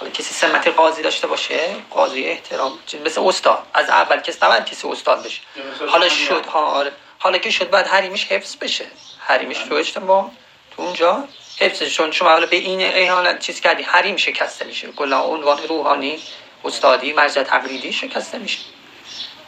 حالا 0.00 0.12
کسی 0.12 0.34
سمت 0.34 0.68
قاضی 0.68 1.02
داشته 1.02 1.26
باشه 1.26 1.76
قاضی 1.90 2.24
احترام 2.24 2.78
مثل 3.04 3.20
استاد. 3.20 3.62
از 3.74 3.88
اول 3.88 4.20
کس 4.20 4.42
نباید 4.42 4.64
کسی 4.64 4.88
استاد 4.88 5.24
بشه. 5.24 5.40
حالا 5.88 6.08
شد 6.08 6.46
ها 6.46 6.60
آره. 6.60 6.92
حالا 7.18 7.38
که 7.38 7.50
شد 7.50 7.70
باید 7.70 7.86
حریمش 7.86 8.26
حفظ 8.26 8.56
بشه. 8.56 8.84
حریمش 9.18 9.58
تو 9.58 9.74
اجتماع 9.74 10.30
تو 10.76 10.82
اونجا. 10.82 11.24
حفظ 11.62 11.82
چون 11.82 12.10
شما 12.10 12.28
حالا 12.28 12.46
به 12.46 12.56
این 12.56 12.80
احانت 12.82 13.38
چیز 13.38 13.60
کردی 13.60 13.82
حریم 13.82 14.16
شکسته 14.16 14.64
میشه. 14.64 14.92
کلا 14.92 15.20
عنوان 15.20 15.58
روحانی 15.68 16.18
استادی 16.64 17.12
مرجع 17.12 17.42
تقلیدی 17.42 17.92
شکسته 17.92 18.38
میشه. 18.38 18.58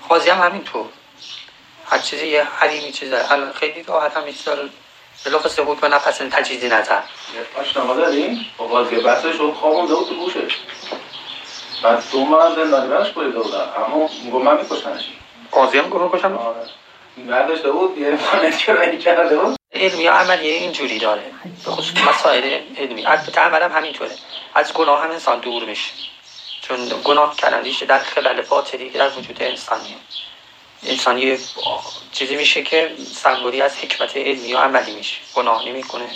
قاضی 0.09 0.31
هم 0.31 0.43
همینطور 0.43 0.87
هر 1.91 1.99
چیزی 1.99 2.27
یه 2.27 2.45
حریمی 2.45 2.93
چیزه 2.93 3.33
الان 3.33 3.53
خیلی 3.53 3.83
راحت 3.83 4.17
هم 4.17 4.33
چیزا 4.33 4.55
رو 4.55 4.69
بلافاصله 5.25 5.65
حکم 5.65 5.95
نپسند 5.95 6.31
تجدیدی 6.33 6.69
نظر. 6.69 7.01
آشنامه 7.55 7.95
داریم. 7.95 8.47
با 8.59 8.67
بازی 8.67 8.97
بحثش 8.97 9.35
رو 9.35 9.55
خوابونده 9.55 9.95
بود 9.95 10.09
تو 10.09 10.15
گوشش. 10.15 10.57
بعد 11.83 12.03
دو 12.13 12.25
من 12.25 12.55
زندانی 12.55 12.89
برش 12.89 13.11
بریده 13.11 13.39
بودن. 13.39 13.69
اما 13.77 14.11
میگو 14.25 14.39
من 14.39 14.57
میکشنش 14.57 15.05
قاضی 15.51 15.79
هم 15.79 15.87
گروه 15.87 16.27
آره. 16.27 16.67
برداشته 17.29 17.71
بود 17.71 17.99
یه 17.99 18.19
مانیتورایی 18.35 18.99
کرده 18.99 19.37
بود؟ 19.37 19.57
علمی 19.75 20.03
یا 20.03 20.13
عملی 20.13 20.49
اینجوری 20.49 20.99
داره. 20.99 21.23
به 21.65 21.71
خصوص 21.71 21.97
مسائل 21.97 22.61
علمی. 22.77 23.07
البته 23.07 23.41
هم 23.41 23.73
همینطوره. 23.73 24.11
از 24.55 24.73
گناه 24.73 25.03
هم 25.03 25.11
انسان 25.11 25.41
دور 25.41 25.65
میشه. 25.65 25.91
چون 26.63 26.89
گناه 27.05 27.37
کردن 27.37 27.63
ریشه 27.63 27.87
در 27.87 27.99
خلل 27.99 28.43
باطلی 28.43 28.91
که 28.91 28.99
در 28.99 29.09
وجود 29.09 29.43
انسانی 29.43 29.97
انسان 30.83 31.19
یه 31.19 31.39
چیزی 32.13 32.37
میشه 32.37 32.63
که 32.63 32.95
سنگوری 33.15 33.63
از 33.63 33.77
حکمت 33.77 34.17
علمی 34.17 34.55
و 34.55 34.59
عملی 34.59 34.95
میشه. 34.95 35.17
گناه 35.35 35.69
نمی‌کنه. 35.69 36.09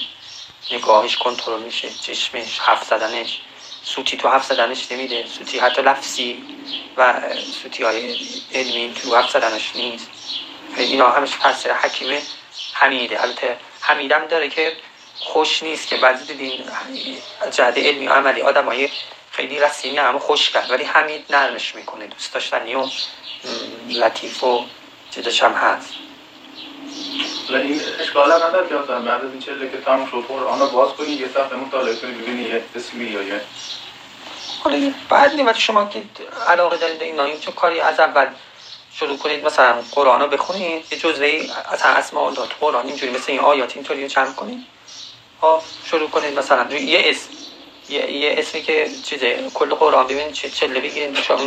نگاهش 0.71 1.17
کنترل 1.17 1.63
میشه. 1.63 1.89
چشمش 1.91 2.59
حرف 2.59 2.85
زدنش. 2.85 3.41
سوتی 3.83 4.17
تو 4.17 4.29
حرف 4.29 4.45
زدنش 4.45 4.93
نمیده. 4.93 5.27
سوتی 5.27 5.59
حتی 5.59 5.83
لفظی 5.83 6.43
و 6.97 7.15
سوتی 7.63 7.83
های 7.83 8.19
علمی 8.55 8.95
تو 9.03 9.17
حرف 9.17 9.31
زدنش 9.31 9.73
نیست. 9.75 10.11
اینا 10.77 11.11
همش 11.11 11.31
تاثیر 11.43 11.73
حکیمه. 11.73 12.23
حمیده 12.81 13.23
البته 13.23 13.57
حمیدم 13.81 14.27
داره 14.27 14.49
که 14.49 14.73
خوش 15.21 15.63
نیست 15.63 15.89
که 15.89 15.97
بعضی 15.97 16.25
دیدین 16.25 16.65
جهت 17.51 17.79
علمی 17.79 18.09
و 18.09 18.13
عملی 18.13 18.43
آدم 18.43 18.65
های 18.65 18.89
خیلی 19.31 19.61
رسیمی 19.61 19.99
اما 19.99 20.19
خوش 20.19 20.51
کرد. 20.51 20.71
ولی 20.71 20.85
حمید 20.85 21.25
نرمش 21.31 21.75
می‌کنه. 21.75 22.07
دوست 22.07 22.35
داشتنی 22.35 22.75
و 22.75 22.87
لطیف 23.89 24.45
و 24.45 24.65
چیزش 25.11 25.43
هم 25.43 25.53
هست. 25.53 25.95
حالا 27.49 27.61
این 27.61 27.81
اشکال 28.01 28.33
هم 28.33 28.43
نداره 28.43 28.69
که 28.69 28.75
مثلا 28.75 29.01
بعد 29.01 29.25
از 29.25 29.31
این 29.31 29.41
چله 29.41 29.71
که 29.71 29.81
تموم 29.81 30.07
شد 30.11 30.25
قرآن 30.29 30.61
رو 30.61 30.67
باز 30.67 30.93
کنی 30.93 31.09
یه 31.09 31.29
صفحه 31.29 31.57
مطالعه 31.57 31.97
کنی 31.97 32.13
ببینی 32.13 32.43
یه 32.43 32.63
اسمی 32.77 33.05
یا 33.05 33.23
یه. 33.23 33.41
حالا 34.63 34.93
بعد 35.09 35.35
نیمت 35.35 35.59
شما 35.59 35.89
که 35.89 36.03
علاقه 36.49 36.77
دارید 36.77 37.03
این 37.03 37.41
چون 37.41 37.55
کاری 37.55 37.81
از 37.81 38.01
اول 38.01 38.27
شروع 39.01 39.19
کنید 39.19 39.45
مثلا 39.45 39.83
قرآن 39.93 40.21
رو 40.21 40.27
بخونید 40.27 40.93
یه 40.93 40.99
جزوه 40.99 41.47
اصلا 41.73 41.93
اسم 41.93 42.17
الله 42.17 42.37
تو 42.37 42.55
قرآن 42.61 42.87
اینجوری 42.87 43.13
مثل 43.13 43.33
این 43.33 43.41
آیات 43.41 43.77
اینطوری 43.77 44.03
رو 44.03 44.09
جمع 44.09 44.33
کنید. 44.33 44.67
ها 45.43 45.63
شروع 45.85 46.11
کنید 46.11 46.39
مثلا 46.39 46.75
یه 46.75 47.03
اسم 47.05 47.29
یه, 47.89 48.11
یه 48.13 48.35
اسمی 48.39 48.63
که 48.63 48.91
چیزه 49.05 49.51
کل 49.55 49.75
قرآن 49.75 50.05
ببینید 50.05 50.33
چه 50.33 50.51
چله 50.51 50.81
بگیرید 50.81 51.23
شما 51.23 51.45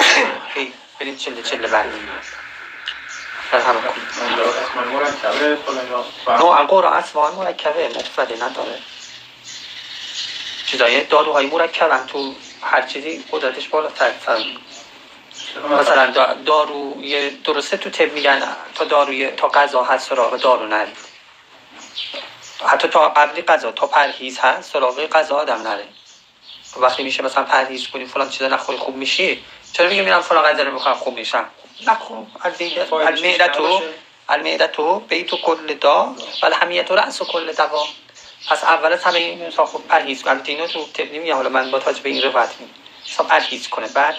برید 1.00 1.18
چله 1.18 1.42
چله 1.42 1.68
مرکبه 1.68 1.92
فهم. 3.52 3.76
نوع 6.40 6.66
قرآن 6.66 6.94
اسمان 6.94 7.36
مرکبه 7.36 7.88
مفرده 7.90 8.36
نداره. 8.36 8.80
چیزای 10.66 11.04
داروهای 11.04 11.46
مرکبن 11.46 12.06
تو 12.08 12.34
هر 12.62 12.82
چیزی 12.82 13.24
قدرتش 13.32 13.68
بالاتر 13.68 14.12
فرق 14.12 14.46
مثلا 15.56 16.34
دارو 16.46 17.02
درسته 17.44 17.78
تو 17.78 17.90
طب 17.90 18.14
میگن 18.14 18.56
تا 18.76 18.86
داروی 18.86 19.28
تا 19.28 19.48
غذا 19.48 19.84
هست 19.84 20.10
سراغ 20.10 20.38
دارو 20.38 20.68
نرید. 20.68 20.98
حتی 22.66 22.88
تا 22.88 23.10
قبل 23.10 23.42
غذا 23.42 23.72
تا 23.72 23.88
پرهیز 23.88 24.40
هست 24.40 24.74
سراغ 24.74 25.06
غذا 25.06 25.36
آدم 25.36 25.62
نره. 25.62 25.88
وقتی 26.78 27.04
میشه 27.04 27.24
مثلا 27.24 27.44
پرهیز 27.44 27.88
کنی 27.88 28.06
فلان 28.06 28.30
چیزا 28.30 28.48
نخوری 28.48 28.78
خوب 28.78 28.96
میشی 28.96 29.44
چرا 29.74 29.90
میگه 29.90 30.02
میرم 30.02 30.22
فلان 30.22 30.44
غذا 30.44 30.64
رو 30.64 30.72
می‌خوام 30.72 30.96
خوب 30.96 31.16
میشم؟ 31.16 31.46
نخور 31.88 32.26
المعدتو 33.08 33.82
المعدتو 34.30 35.00
بیتو 35.00 35.38
کل 35.38 35.74
دا. 35.74 36.16
ولی 36.44 36.56
همیتو 36.56 36.96
رأس 36.96 37.22
کل 37.22 37.52
دوا 37.52 37.88
پس 38.50 38.64
اول 38.64 38.94
از 38.94 39.04
همه 39.04 39.20
این 39.20 39.50
خوب 39.50 39.88
پرهیز 39.88 40.24
کنه 40.24 40.42
اینو 40.46 40.68
تو 40.68 40.86
نمیگه 41.00 41.36
حالا 41.36 41.50
من 41.50 41.72
با 41.72 41.80
تاج 41.80 42.00
به 42.00 42.10
این 42.10 42.22
روایت 42.22 42.50
حساب 43.06 43.28
پرهیز 43.28 43.68
کنه. 43.68 43.88
بعد 43.88 44.18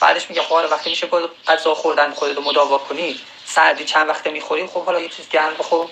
بعدش 0.00 0.30
میگه 0.30 0.42
خب 0.42 0.52
وقتی 0.70 0.90
میشه 0.90 1.06
با 1.06 1.28
غذا 1.48 1.74
خوردن 1.74 2.12
خودت 2.12 2.36
رو 2.36 2.42
مداوا 2.42 2.78
کنی. 2.78 3.20
سردی 3.44 3.84
چند 3.84 4.08
وقته 4.08 4.30
می‌خوری؟ 4.30 4.66
خب 4.66 4.84
حالا 4.84 5.00
یه 5.00 5.08
چیز 5.08 5.28
گرم 5.28 5.54
بخور. 5.54 5.88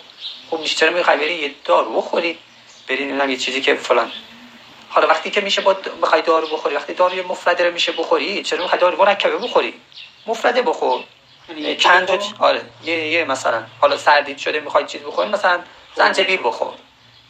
خب 0.51 0.59
میشه 0.59 0.77
چرا 0.77 0.91
می‌خوای 0.91 1.17
بری 1.17 1.35
یه 1.35 1.55
دارو 1.65 1.97
بخوری. 1.97 2.39
بری 2.89 3.05
نمی‌دونم 3.05 3.31
یه 3.31 3.37
چیزی 3.37 3.61
که 3.61 3.75
فلان. 3.75 4.13
حالا 4.89 5.07
وقتی 5.07 5.31
که 5.31 5.41
میشه 5.41 5.61
با 5.61 5.73
بخوای 6.03 6.23
دارو 6.23 6.47
بخوری 6.47 6.75
وقتی 6.75 6.95
داروی 6.95 7.23
مفرده 7.23 7.65
رو 7.65 7.73
میشه 7.73 7.93
بخوری 7.93 8.43
چرا 8.43 8.63
می‌خوای 8.63 8.81
دارو 8.81 8.99
مرکبه 9.05 9.37
بخوری؟ 9.37 9.75
مفرده 10.27 10.63
بخور. 10.63 11.05
یعنی 11.49 11.77
چند 11.77 12.07
تا 12.07 12.19
آره 12.39 12.63
یه 12.85 13.09
یه 13.09 13.25
مثلا. 13.25 13.63
حالا 13.81 13.97
سردی 13.97 14.39
شده 14.39 14.61
می‌خوای 14.61 14.87
چیز 14.87 15.03
بخوری 15.03 15.29
مثلا 15.29 15.61
زنجبیل 15.95 16.41
بخور. 16.45 16.75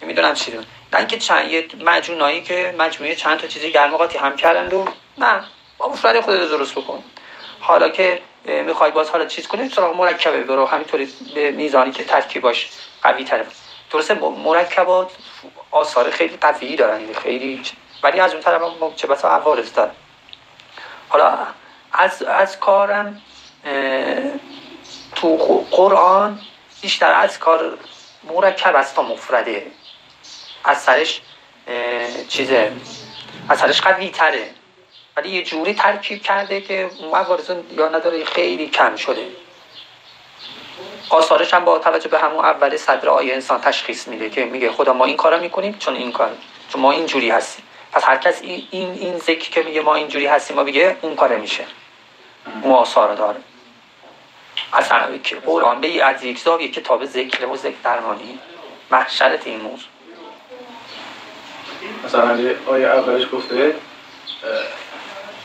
نمی‌دونم 0.02 0.34
چی 0.34 0.50
دون 0.50 0.66
نه 0.94 1.00
اینکه 1.00 1.18
چند 1.18 1.50
یه 1.50 1.66
مجموعه‌ای 1.80 2.42
که 2.42 2.74
مجموعه 2.78 3.14
چند 3.14 3.38
تا 3.38 3.46
چیزی 3.46 3.72
گرماقاتی 3.72 4.18
هم 4.18 4.36
کردن 4.36 4.76
و 4.76 4.84
نه 5.18 5.44
با 5.78 5.88
مفرد 5.88 6.20
خودت 6.20 6.48
درست 6.48 6.74
بکن. 6.74 7.04
حالا 7.60 7.88
که 7.88 8.22
می‌خوای 8.44 8.90
باز 8.90 9.10
حالا 9.10 9.24
چیز 9.24 9.48
کنی 9.48 9.68
سراغ 9.68 9.96
مرکبه 9.96 10.42
برو 10.42 10.66
همینطوری 10.66 11.08
به 11.34 11.50
میزانی 11.50 11.90
که 11.90 12.04
ترکیباش 12.04 12.68
قوی 13.02 13.24
تره. 13.24 13.46
درسته 13.90 14.14
مرکبات 14.14 15.10
آثار 15.70 16.10
خیلی 16.10 16.36
قوی 16.36 16.76
دارن 16.76 17.00
یعنی 17.00 17.14
خیلی 17.14 17.62
ولی 18.02 18.20
از 18.20 18.32
اون 18.32 18.42
طرف 18.42 18.62
چه 18.96 19.06
بسا 19.06 19.28
عوارض 19.28 19.72
دارن 19.72 19.90
حالا 21.08 21.38
از, 21.92 22.22
از 22.22 22.58
کارم 22.60 23.22
تو 25.14 25.36
قرآن 25.70 26.40
بیشتر 26.82 27.12
از 27.12 27.38
کار 27.38 27.78
مرکب 28.24 28.76
است 28.76 28.96
تا 28.96 29.02
مفرده. 29.02 29.66
از 30.64 30.82
سرش 30.82 31.20
چیزه 32.28 32.72
از 33.48 33.58
سرش 33.58 33.80
قوی 33.80 34.10
تره. 34.10 34.50
ولی 35.16 35.28
یه 35.28 35.42
جوری 35.42 35.74
ترکیب 35.74 36.22
کرده 36.22 36.60
که 36.60 36.90
موارز 37.10 37.50
یا 37.70 37.88
نداره 37.88 38.24
خیلی 38.24 38.68
کم 38.68 38.96
شده. 38.96 39.26
آثارش 41.10 41.54
هم 41.54 41.64
با 41.64 41.78
توجه 41.78 42.08
به 42.08 42.18
همون 42.18 42.44
اول 42.44 42.76
صدر 42.76 43.08
آیه 43.08 43.34
انسان 43.34 43.60
تشخیص 43.60 44.08
میده 44.08 44.30
که 44.30 44.44
میگه 44.44 44.72
خدا 44.72 44.92
ما 44.92 45.04
این 45.04 45.16
کارا 45.16 45.38
می‌کنیم 45.38 45.78
چون 45.78 45.94
این 45.94 46.12
کار 46.12 46.30
چون 46.72 46.80
ما 46.80 46.92
این 46.92 47.06
جوری 47.06 47.30
هستیم. 47.30 47.64
پس 47.92 48.04
هر 48.04 48.16
کس 48.16 48.42
این 48.42 48.68
این, 48.70 48.92
این 48.92 49.18
ذکر 49.18 49.50
که 49.50 49.62
میگه 49.62 49.80
ما 49.80 49.94
این 49.94 50.08
جوری 50.08 50.26
هستیم 50.26 50.56
ما 50.56 50.62
میگه 50.62 50.96
اون 51.02 51.16
کاره 51.16 51.36
میشه. 51.36 51.64
اون 52.62 52.72
آثار 52.72 53.14
داره. 53.14 53.40
اصلا 54.72 55.18
قرآن 55.46 55.80
به 55.80 56.04
از 56.04 56.24
یک 56.24 56.44
کتاب 56.74 57.04
ذکر 57.04 57.46
و 57.46 57.56
ذکر 57.56 57.76
درمانی. 57.84 58.38
محشرت 58.90 59.46
این 59.46 59.60
موضوع 59.60 59.93
مثلا 62.14 62.54
آیه 62.66 62.86
اولش 62.86 63.26
گفته 63.32 63.74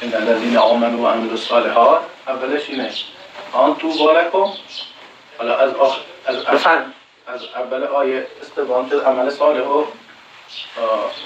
این 0.02 0.16
الذین 0.16 0.58
آمنوا 0.58 1.04
و 1.04 1.08
عملوا 1.08 1.32
الصالحات 1.32 2.02
اولش 2.28 2.70
اینه. 2.70 2.92
آن 3.54 3.76
تو 3.76 4.06
بالکم 4.06 4.54
حالا 5.38 5.58
از 5.58 5.74
آخ... 5.74 5.98
از 6.26 6.36
از 7.28 7.42
اول 7.56 7.84
آیه 7.84 8.28
استبان 8.42 8.92
عمل 8.92 9.30
صالح 9.30 9.62
و 9.62 9.84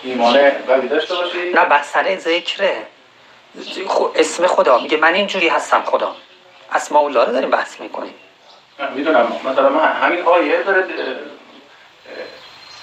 ایمان 0.04 0.50
قوی 0.68 0.88
داشته 0.88 1.16
باشی. 1.16 1.50
نه 1.50 1.66
بسر 1.66 2.16
ذکره. 2.16 2.88
اسم 4.16 4.48
خدا. 4.48 4.80
میگه 4.80 4.98
من 4.98 5.14
اینجوری 5.14 5.48
هستم 5.48 5.84
خدا. 5.86 6.16
اسماء 6.72 7.04
الله 7.04 7.26
رو 7.26 7.32
داریم 7.32 7.50
بحث 7.50 7.80
می‌کنیم. 7.80 8.14
می‌دونم. 8.96 9.40
مثلا 9.52 9.80
همین 9.80 10.22
آیه 10.22 10.64
داره 10.64 10.86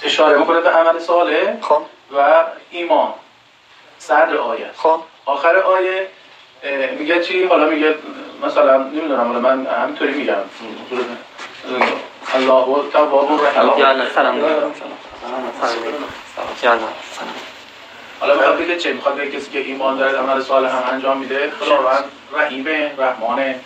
اشاره 0.03 0.39
می‌کنه 0.39 0.61
به 0.61 0.71
عمل 0.71 0.99
صالح. 0.99 1.61
خب. 1.61 1.83
و 2.13 2.45
ایمان. 2.71 3.13
صدر 3.99 4.37
آیه 4.37 4.71
خب. 4.77 5.01
آخر 5.27 5.57
آیه 5.57 6.09
میگه 6.99 7.25
چی؟ 7.25 7.45
حالا 7.45 7.67
میگه 7.67 7.95
مثلا 8.43 8.77
نمی‌دونم 8.77 9.27
حالا 9.27 9.41
من 9.41 9.67
همینطوری 9.67 10.13
میگم. 10.13 10.35
الله 12.35 12.91
تواب 12.93 13.47
رحیم 13.47 14.09
سلام. 14.15 14.41
حالا 18.21 18.35
می‌خواد 18.35 18.59
بگه 18.59 18.77
چه 18.77 18.93
می‌خواد 18.93 19.17
بگه 19.17 19.31
کسی 19.31 19.51
که 19.51 19.59
ایمان 19.59 19.97
داره 19.97 20.19
عمل 20.19 20.43
صالح 20.43 20.77
هم 20.77 20.83
انجام 20.93 21.19
میده. 21.19 21.51
خداوند 21.51 22.05
رحیمه 22.33 22.95
رحمانه. 22.99 23.61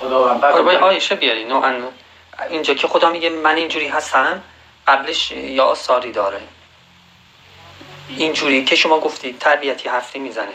خداوند 0.00 0.44
آره 0.44 0.78
آیشه 0.78 1.14
بیاری 1.14 1.44
نوعا. 1.44 1.74
اینجا 2.50 2.74
که 2.74 2.88
خدا 2.88 3.10
میگه 3.10 3.30
من 3.30 3.56
اینجوری 3.56 3.88
هستم 3.88 4.42
قبلش 4.86 5.30
یا 5.30 5.64
آثاری 5.64 6.12
داره. 6.12 6.40
اینجوری 8.08 8.64
که 8.64 8.76
شما 8.76 9.00
گفتید 9.00 9.38
تربیتی 9.38 9.88
هفته 9.88 10.18
می‌زنه. 10.18 10.52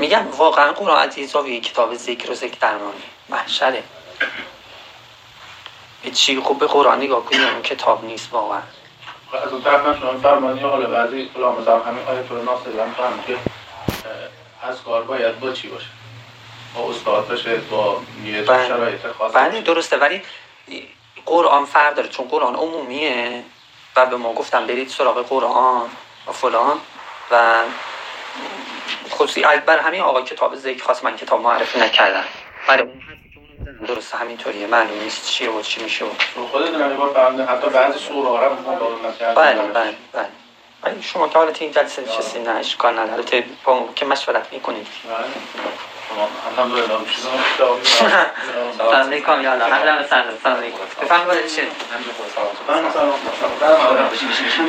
میگم 0.00 0.26
واقعا 0.30 0.72
قرآن 0.72 1.08
عزیزاوی 1.08 1.60
کتاب 1.60 1.94
ذکر 1.94 2.30
و 2.30 2.34
ذکر 2.34 2.58
درمانی. 2.60 3.02
محشره. 3.28 3.82
به 6.02 6.10
چی؟ 6.10 6.40
خوب 6.40 6.58
به 6.58 6.66
قرآن 6.66 6.98
نگاه 6.98 7.24
کنید 7.24 7.40
اون 7.40 7.62
کتاب 7.62 8.04
نیست 8.04 8.32
واقعا. 8.32 8.62
از 9.32 9.52
اون 9.52 9.62
طرف 9.62 10.00
شما 10.00 10.18
فرمانی 10.18 10.60
حالا 10.60 10.90
بعضی 10.90 11.30
کلام 11.34 11.60
مثلا 11.60 11.78
همین 11.78 12.04
آیت 12.04 12.30
رو 12.30 12.42
ناصر 12.42 12.80
هم 12.80 13.22
که 13.26 13.36
از 14.62 14.82
کار 14.82 15.02
باید 15.02 15.40
با 15.40 15.52
چی 15.52 15.68
باشه؟ 15.68 15.86
با 16.74 16.90
استاد 16.90 17.28
باشه 17.28 17.56
با 17.56 18.02
یه 18.24 18.42
بله. 18.42 18.68
شرایط 18.68 19.06
خاص 19.18 19.32
بله 19.32 19.60
درسته. 19.60 19.96
ولی 19.96 20.22
قرآن 21.26 21.64
فرق 21.64 21.94
داره 21.94 22.08
چون 22.08 22.28
قرآن 22.28 22.54
عمومیه. 22.54 23.44
و 23.96 24.06
به 24.06 24.16
ما 24.16 24.32
گفتم 24.32 24.66
برید 24.66 24.88
سراغ 24.88 25.26
قرآن 25.28 25.90
و 26.28 26.32
فلان 26.32 26.80
و 27.30 27.62
خصوصی 29.10 29.42
بر 29.66 29.78
همین 29.78 30.00
آقا 30.00 30.22
کتاب 30.22 30.56
ذکر 30.56 30.84
خواست 30.84 31.04
من 31.04 31.16
کتاب 31.16 31.40
معرفی 31.40 31.80
نکردم. 31.80 32.24
برای 32.68 32.82
اون 32.82 33.02
درست 33.86 34.14
همینطوریه 34.14 34.66
معلوم 34.66 34.98
نیست 35.02 35.26
چیه 35.26 35.50
و 35.50 35.62
چی 35.62 35.82
میشه 35.82 36.04
خودت 36.52 36.74
نمیبار 36.74 37.14
فهمده 37.14 37.44
حتی 37.44 37.70
بعضی 37.70 37.98
هم 38.08 39.34
بله 39.34 39.62
بله 39.62 39.94
بله. 40.12 40.28
ولی 40.82 41.02
شما 41.02 41.28
که 41.28 41.38
حالت 41.38 41.62
این 41.62 41.72
جلسه 41.72 42.02
نشستی 42.02 42.38
نه 42.38 42.50
اشکال 42.50 42.98
نداره. 42.98 43.44
که 43.94 44.06
مشورت 44.06 44.52
می‌کنید. 44.52 44.86
بله. 45.04 45.91
سلام 48.78 48.94
علیکم 48.94 49.40
یا 49.40 49.52
الله. 49.52 49.64
حضرت 49.64 50.10
سلام 50.10 50.56
علیکم. 50.56 50.78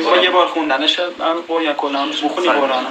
با 0.04 0.16
یه 0.16 0.30
بار 0.30 0.46
خوندنش 0.46 1.00
من 1.18 1.42
کلا 1.76 2.06
بخونی 2.06 2.48
قرآن 2.48 2.86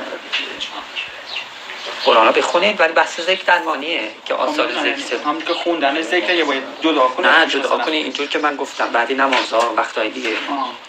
قرآن 2.05 2.31
بخونید 2.31 2.81
ولی 2.81 2.93
بحث 2.93 3.19
ذکر 3.19 3.43
درمانیه 3.43 4.11
که 4.25 4.33
آثار 4.33 4.67
ذکر. 4.71 5.15
هم 5.25 5.41
که 5.41 5.53
خوندن 5.53 6.01
ذکر 6.01 6.33
یه 6.33 6.43
باید 6.43 6.63
جدا 6.81 7.07
کنی 7.07 7.27
نه 7.27 7.47
جدا 7.47 7.77
کنی 7.77 7.97
اینجور 7.97 8.27
که 8.27 8.39
من 8.39 8.55
گفتم 8.55 8.89
بعدی 8.91 9.13
نمازها 9.13 9.73
وقتهای 9.77 10.09
دیگه. 10.09 10.29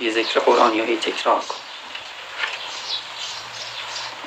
یه 0.01 0.11
ذکر 0.11 0.41
قرآنی 0.41 0.77
یا 0.77 0.97
تکرار 0.97 1.41
کن. 1.41 1.55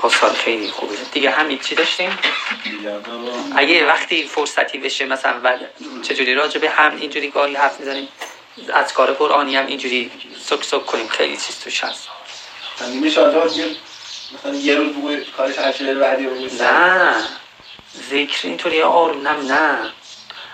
آثار 0.02 0.34
خیلی 0.34 0.68
خوبه. 0.68 0.96
دیگه 1.12 1.32
همین 1.32 1.60
چی 1.60 1.76
داشتیم؟ 1.76 2.18
اگه 3.56 3.86
وقتی 3.86 4.24
فرصتی 4.24 4.78
بشه 4.78 5.06
مثلا 5.06 5.60
چجوری 6.02 6.34
راجع 6.34 6.60
به 6.60 6.70
هم 6.70 6.96
اینجوری 6.96 7.30
گاهی 7.30 7.56
حرف 7.56 7.80
می‌زنیم 7.80 8.08
از 8.74 8.94
کار 8.94 9.14
قرآنی 9.14 9.56
هم 9.56 9.66
اینجوری 9.68 10.12
سک 10.46 10.64
سک 10.64 10.86
کنیم 10.86 11.08
خیلی 11.08 11.38
چیز 11.38 11.60
توش 11.64 11.84
هست. 11.84 12.08
مثلا 14.34 14.56
یه 14.56 14.76
روز 14.76 14.90
بگوی 14.90 15.26
کارش 15.38 15.58
هر 15.58 15.94
بعدی 15.94 16.26
رو 16.26 16.36
نه. 16.62 17.14
ذکر 18.10 18.48
اینطوری 18.48 18.82
آروم 18.82 19.28
نم 19.28 19.52
نه. 19.52 19.92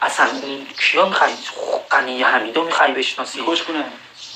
اصلا 0.01 0.27
کیا 0.79 1.05
می‌خوای؟ 1.09 1.31
قنی 1.89 2.23
حمیدو 2.23 2.63
می‌خوای 2.63 2.91
بشناسی؟ 2.91 3.41
خوش 3.41 3.63
کنه. 3.63 3.85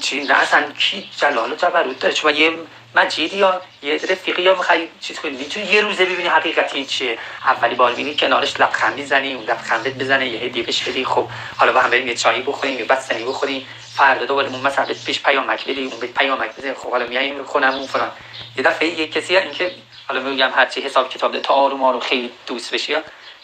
چی؟ 0.01 0.23
نه 0.23 0.33
اصلا 0.33 0.71
کی 0.71 1.09
جلال 1.17 1.55
جبروت 1.55 1.99
داره؟ 1.99 2.15
شما 2.15 2.31
یه 2.31 2.57
مجید 2.95 3.33
یا 3.33 3.61
یه 3.81 3.93
رفیقی 3.93 4.41
یا 4.41 4.55
می‌خوای 4.55 4.87
چیز 5.01 5.19
کنی؟ 5.19 5.45
چون 5.45 5.63
یه 5.63 5.81
روزه 5.81 6.05
ببینی 6.05 6.29
حقیقت 6.29 6.75
این 6.75 6.85
چیه. 6.85 7.17
اولی 7.45 7.75
بار 7.75 7.91
ببینی 7.91 8.15
کنارش 8.15 8.59
لبخند 8.59 8.95
می‌زنی 8.95 9.33
اون 9.33 9.43
لبخندت 9.43 9.93
بزنه 9.93 10.27
یه 10.27 10.39
هدیه 10.39 10.63
بهش 10.63 10.83
بدی. 10.83 11.05
خب 11.05 11.27
حالا 11.57 11.71
با 11.71 11.79
هم 11.81 11.89
بریم 11.89 12.07
یه 12.07 12.15
چایی 12.15 12.41
بخوریم 12.41 12.79
یه 12.79 12.85
بستنی 12.85 13.23
بخوریم. 13.23 13.67
فردا 13.95 14.25
دوباره 14.25 14.47
اون 14.49 14.61
مثلا 14.61 14.85
پیش 15.05 15.23
پیامک 15.23 15.63
بدی 15.63 15.85
اون 15.85 15.99
به 15.99 16.07
پیامک 16.07 16.55
بزنی 16.55 16.73
خب 16.73 16.91
حالا 16.91 17.07
میایم 17.07 17.43
خونم 17.43 17.73
اون 17.73 17.87
فلان. 17.87 18.11
یه 18.57 18.63
دفعه 18.63 18.87
یه 18.87 19.07
کسی 19.07 19.37
اینکه 19.37 19.71
حالا 20.07 20.21
میگم 20.21 20.51
هرچی 20.55 20.81
حساب 20.81 21.09
کتاب 21.09 21.31
ده 21.31 21.39
تا 21.39 21.53
آروم 21.53 21.83
آروم 21.83 21.99
خیلی 21.99 22.31
دوست 22.47 22.73
بشی. 22.73 22.95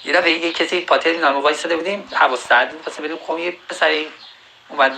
یه 0.05 0.13
دفعه 0.13 0.31
یه 0.31 0.51
کسی 0.51 0.81
پاتر 0.81 1.09
اینا 1.09 1.41
وایساده 1.41 1.75
بودیم 1.75 2.09
هوا 2.13 2.35
سرد 2.35 2.81
پس 2.81 2.99
بریم 2.99 3.17
خب 3.27 3.39
یه 3.39 3.57
پسری 3.69 4.07
اومد 4.69 4.97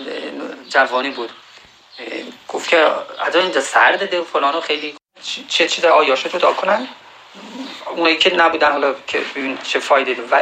جوانی 0.69 1.09
بود. 1.09 1.31
گفت 2.47 2.69
که 2.69 2.91
از 3.19 3.35
اینجا 3.35 3.61
سرده 3.61 4.05
ده 4.05 4.21
و 4.21 4.23
فلان 4.23 4.55
و 4.55 4.61
خیلی 4.61 4.95
چی- 5.23 5.45
چه 5.49 5.67
چیز 5.67 5.85
آیاشو 5.85 6.29
جدا 6.29 6.53
کنن 6.53 6.87
اونایی 7.95 8.17
که 8.17 8.35
نبودن 8.35 8.71
حالا 8.71 8.95
که 9.07 9.19
ببین 9.19 9.57
چه 9.63 9.79
فایده 9.79 10.13
ده. 10.13 10.23
و 10.31 10.41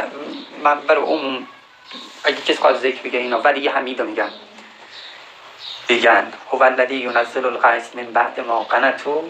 من 0.62 0.80
برای 0.80 1.02
عموم 1.02 1.46
اگه 2.24 2.36
کسی 2.36 2.54
خواهد 2.54 2.76
ذکر 2.76 3.02
بگه 3.02 3.18
اینا 3.18 3.40
ولی 3.40 3.60
یه 3.60 3.72
حمید 3.72 4.00
رو 4.00 4.06
میگن 4.06 4.30
بگن 5.88 6.32
هو 6.50 6.62
الذی 6.62 6.94
ینزل 6.96 7.44
الغیث 7.46 7.84
من 7.96 8.04
بعد 8.04 8.40
ما 8.40 8.60
قنطوا 8.60 9.22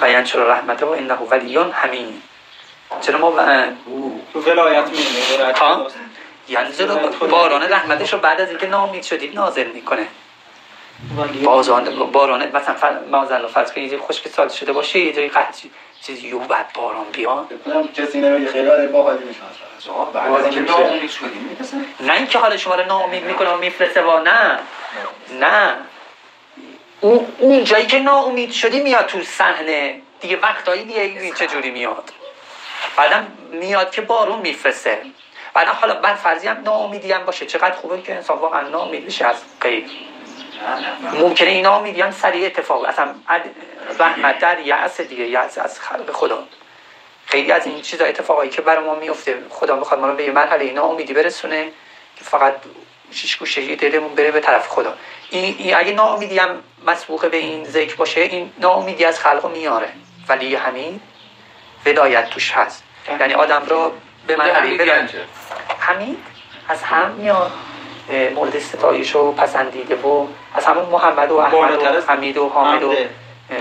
و 0.00 0.10
ینشر 0.10 0.38
رحمته 0.38 0.86
و 0.86 0.88
انه 0.88 1.14
ولی 1.14 1.58
حمید 1.58 2.22
چرا 3.00 3.18
ما 3.18 3.30
تو 4.32 4.40
ولایت؟ 4.40 4.84
خداست. 5.54 5.96
ینزل 6.48 6.86
باران 7.30 7.62
رحمتش 7.62 8.12
رو 8.12 8.18
بعد 8.18 8.40
از 8.40 8.48
اینکه 8.48 8.66
ناامید 8.66 9.02
شدید 9.02 9.34
نازل 9.34 9.66
می‌کنه 9.66 10.06
بازان 11.44 12.12
بارانه 12.12 12.46
مثلا 12.46 12.74
فر... 12.74 12.98
مازن 13.10 13.46
فرض 13.46 13.72
کنید 13.72 13.92
یه 13.92 13.98
خشک 13.98 14.28
سال 14.28 14.48
شده 14.48 14.72
باشه 14.72 14.98
یه 14.98 15.12
جایی 15.12 15.28
قطع 15.28 15.68
چیزی 16.02 16.28
یو 16.28 16.38
بعد 16.38 16.66
باران 16.74 17.04
بیاد. 17.12 17.48
بکنم 17.48 17.88
کسی 17.88 18.20
نمیگه 18.20 18.52
خیلی 18.52 18.70
آره 18.70 18.86
با 18.86 19.02
حالی 19.02 19.24
میشن 19.24 19.40
بعد 20.14 20.32
از 20.32 20.44
اینکه 20.44 20.72
ناامید 20.72 21.10
شدیم. 21.10 21.56
نه 22.00 22.12
اینکه 22.12 22.38
حال 22.38 22.56
شما 22.56 22.74
رو 22.74 22.86
ناامید 22.86 23.24
می‌کنه 23.24 23.50
و 23.50 23.56
میفرسته 23.56 24.02
و 24.02 24.22
نه. 24.22 24.58
نه. 25.40 25.76
اون 27.00 27.26
اون 27.38 27.64
جایی 27.64 27.86
که 27.86 27.98
ناامید 27.98 28.52
شدی 28.52 28.80
میاد 28.82 29.06
تو 29.06 29.22
صحنه. 29.22 30.00
دیگه 30.20 30.36
وقتایی 30.36 30.84
دیگه 30.84 31.00
این 31.00 31.34
چه 31.34 31.46
جوری 31.46 31.70
میاد. 31.70 32.10
بعدم 32.96 33.26
میاد 33.52 33.90
که 33.90 34.00
بارون 34.00 34.38
میفرسته. 34.38 35.02
بعدم 35.54 35.72
حالا 35.80 35.94
بر 35.94 36.14
فرضی 36.14 36.48
هم 36.48 36.62
ناامیدی 36.64 37.12
هم 37.12 37.24
باشه. 37.24 37.46
چقدر 37.46 37.74
خوبه 37.74 38.02
که 38.02 38.14
انسان 38.14 38.38
واقعا 38.38 38.68
ناامید 38.68 39.06
بشه 39.06 39.26
از 39.26 39.36
غیر 39.60 39.84
ممکنه 41.20 41.48
این 41.48 41.62
ناامیدی 41.62 42.00
هم 42.00 42.10
سریع 42.10 42.46
اتفاق. 42.46 42.84
اصلا 42.84 43.14
رحمت 43.98 44.38
در 44.38 44.60
یأس 44.60 45.00
دیگه 45.00 45.24
یأس 45.24 45.58
از 45.58 45.80
خلق 45.80 46.12
خدا. 46.12 46.44
خیلی 47.26 47.52
از 47.52 47.66
این 47.66 47.82
چیزا 47.82 48.04
اتفاقایی 48.04 48.50
که 48.50 48.62
برای 48.62 48.84
ما 48.84 48.94
میفته. 48.94 49.38
خدا 49.50 49.76
می‌خواد 49.76 50.00
ما 50.00 50.06
رو 50.06 50.16
به 50.16 50.24
یه 50.24 50.30
مرحله 50.30 50.72
ناامیدی 50.72 51.14
برسونه 51.14 51.64
که 52.16 52.24
فقط 52.24 52.54
شیش 53.10 53.36
گوشه 53.36 53.76
دلمون 53.76 54.14
بره 54.14 54.30
به 54.30 54.40
طرف 54.40 54.68
خدا. 54.68 54.94
این, 55.30 55.54
این 55.58 55.76
اگه 55.76 55.92
ناامیدی 55.92 56.38
هم 56.38 56.62
مسبوق 56.86 57.30
به 57.30 57.36
این 57.36 57.64
ذکر 57.64 57.96
باشه 57.96 58.20
این 58.20 58.52
ناامیدی 58.58 59.04
از 59.04 59.20
خلق 59.20 59.40
رو 59.42 59.48
میاره. 59.48 59.92
ولی 60.28 60.54
همین 60.54 61.00
ولایت 61.86 62.30
توش 62.30 62.52
هست. 62.52 62.84
یعنی 63.20 63.34
آدم 63.34 63.62
را 63.66 63.92
به 64.26 64.36
مرحله 64.36 65.08
حمید 65.78 66.18
از 66.68 66.82
هم 66.82 67.10
میاد. 67.10 67.52
مورد 68.34 68.58
ستایش 68.58 69.16
و 69.16 69.32
پسندیده 69.32 69.96
و 69.96 70.26
از 70.54 70.66
همون 70.66 70.84
محمد 70.84 71.30
و 71.30 71.36
احمد 71.36 71.82
و 71.82 72.00
حمید 72.08 72.36
و 72.36 72.48
حامد 72.48 72.82
و 72.82 72.94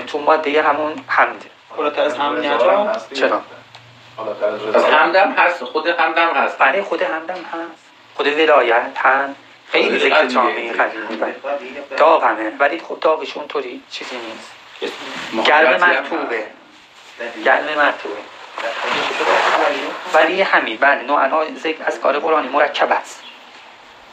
تو 0.08 0.20
ماده 0.20 0.62
همون 0.62 0.94
حمد 1.08 1.46
بالاتر 1.78 2.02
از 2.02 2.18
هم 2.18 2.40
نیاجا 2.40 2.92
چرا؟ 3.14 3.42
از 4.74 4.86
هم 4.86 5.00
همدم 5.00 5.32
هست 5.32 5.64
خود 5.64 5.88
همدم 5.88 6.34
هست. 6.34 6.58
برای 6.58 6.82
خود 6.82 7.02
همدم 7.02 7.34
هست. 7.34 7.86
خود 8.16 8.28
ولایت 8.28 8.92
هم 8.96 9.36
خیلی 9.72 10.00
ذکر. 10.00 10.26
جامعه 10.26 10.74
قدیمی. 10.74 11.34
داغ 11.98 12.24
همه 12.24 12.52
ولی 12.60 12.80
خب 12.80 12.98
داغش 13.02 13.38
اونطوری 13.38 13.84
چیزی 13.92 14.16
نیست. 14.16 14.52
گرم 15.48 15.82
مرتوبه. 15.82 16.44
گرم 17.46 17.64
مرتوبه. 17.78 18.16
ولی 20.14 20.42
همین. 20.42 20.78
بله 20.78 21.04
نوع 21.04 21.54
ذکر 21.56 21.84
از 21.86 22.00
کار 22.00 22.20
قرآنی 22.20 22.48
مرکب 22.48 22.92
است. 22.92 23.23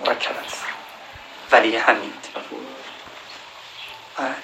مرکب 0.06 0.34
است. 0.46 0.64
ولی 1.52 1.76
حمید 1.76 2.28
بله. 4.18 4.34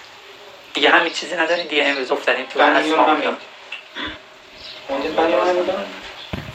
دیگه 0.74 0.90
همین 0.90 1.12
چیزی 1.12 1.36
نداریم 1.36 1.66
دیگه 1.66 1.84
امروز 1.86 2.12
افتادیم 2.12 2.46
تو 2.46 2.60
اسما 2.60 3.04
حمید. 3.04 3.36
اونجا 4.88 5.10
بنی 5.10 5.34
و 5.34 5.40
حمید 5.40 5.68
هم؟ 5.68 5.84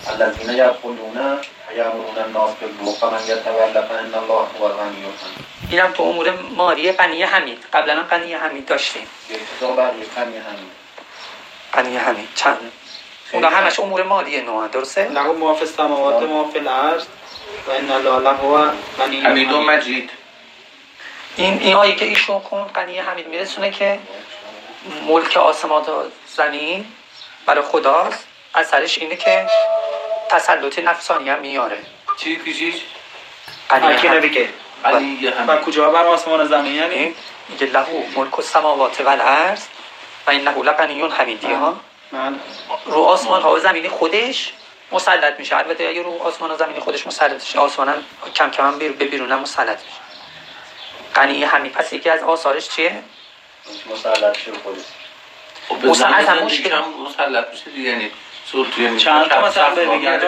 الذين 0.07 0.49
يقولون 0.49 1.39
يأمرون 1.75 2.17
الناس 2.17 2.51
بالبخل 2.61 3.07
ومن 3.07 3.23
يتولى 3.27 3.81
فإن 3.89 4.13
الله 4.13 4.47
هو 4.59 4.63
الغني 4.63 5.05
اینم 5.71 5.91
تو 5.91 6.03
امور 6.03 6.31
ماری 6.31 6.91
قنی 6.91 7.23
حمید. 7.23 7.65
قبلا 7.73 7.95
هم 7.95 8.03
قنی 8.03 8.33
حمید 8.33 8.65
داشتیم. 8.65 9.07
ابتدا 9.29 9.73
بقیه 9.73 10.05
غنی 10.15 10.37
همین 10.37 10.71
قنی 11.73 11.97
حمید. 11.97 12.29
چند؟ 12.35 12.71
اونا 13.33 13.49
همش 13.49 13.79
امور 13.79 14.03
مالی 14.03 14.41
نوع 14.41 14.67
درسته؟ 14.67 15.09
له 15.09 15.23
ما 15.23 15.53
فی 15.53 15.61
السماوات 15.61 16.23
و 16.23 16.27
ما 16.27 16.51
فی 16.51 16.59
الارض. 16.59 17.05
و 17.67 17.71
ان 17.71 17.91
الله 17.91 18.19
له 18.19 18.71
غنی 18.97 19.19
حمید 19.19 19.51
و 19.51 19.61
مجید. 19.61 20.09
این 21.35 21.59
این 21.59 21.75
آیه 21.75 21.95
که 21.95 22.05
ایشون 22.05 22.39
خون 22.39 22.63
قنی 22.63 22.99
حمید 22.99 23.27
میرسونه 23.27 23.71
که 23.71 23.99
ملک 25.07 25.37
آسمان 25.37 25.81
و 25.81 26.03
زمین 26.27 26.85
برای 27.45 27.63
خداست. 27.63 28.27
اثرش 28.55 28.97
اینه 28.97 29.15
که 29.15 29.47
تسلط 30.29 30.79
نفسانی 30.79 31.29
هم 31.29 31.39
میاره. 31.39 31.77
چی 32.17 32.35
پیشیش؟ 32.35 32.75
قنی 33.69 33.95
کی 33.95 34.07
حمید. 34.07 34.49
و 35.47 35.57
کجا 35.57 35.89
بر 35.89 36.05
آسمان 36.05 36.41
و 36.41 36.45
زمین 36.45 36.75
یعنی؟ 36.75 37.15
میگه 37.49 37.67
لهو 37.67 38.03
ملک 38.15 38.39
السماوات 38.39 39.01
و 39.01 39.09
الارض 39.09 39.63
و 40.27 40.31
این 40.31 40.41
لهو 40.41 40.63
لقنیون 40.63 41.11
حمیدی 41.11 41.53
ها. 41.53 41.79
من 42.11 42.39
رو 42.85 43.03
آسمان 43.03 43.41
ها 43.41 43.53
و 43.53 43.59
زمینی 43.59 43.89
خودش 43.89 44.53
مسلط 44.91 45.39
میشه. 45.39 45.57
البته 45.57 45.83
اگه 45.87 46.01
رو 46.03 46.21
آسمان 46.23 46.51
و 46.51 46.57
زمینی 46.57 46.79
خودش 46.79 47.07
مسلط 47.07 47.43
شه 47.45 47.59
آسمان 47.59 47.89
هم 47.89 48.03
کم 48.35 48.49
کم 48.51 48.63
هم 48.67 48.79
بیر- 48.79 48.91
به 48.91 49.05
بیرون 49.05 49.31
هم 49.31 49.39
مسلط 49.39 49.79
میشه. 49.83 49.97
قنی 51.13 51.43
حمید 51.43 51.71
پس 51.71 51.93
یکی 51.93 52.09
از 52.09 52.23
آثارش 52.23 52.69
چیه؟ 52.69 53.03
مسلط 53.91 54.37
شد 54.37 54.57
خودش. 54.63 54.81
خب 55.69 55.85
مسلط 55.85 56.29
هم 56.29 56.43
مشکل. 56.43 56.77
مسلط 57.07 57.47
میشه 57.51 57.63
دیگه 57.71 57.89
یعنی 57.89 58.11
صورت 58.51 58.77
یعنی 58.77 58.97
چند 58.99 59.27
تا 59.27 59.41
مثلا 59.47 59.95
دیگه. 59.97 60.19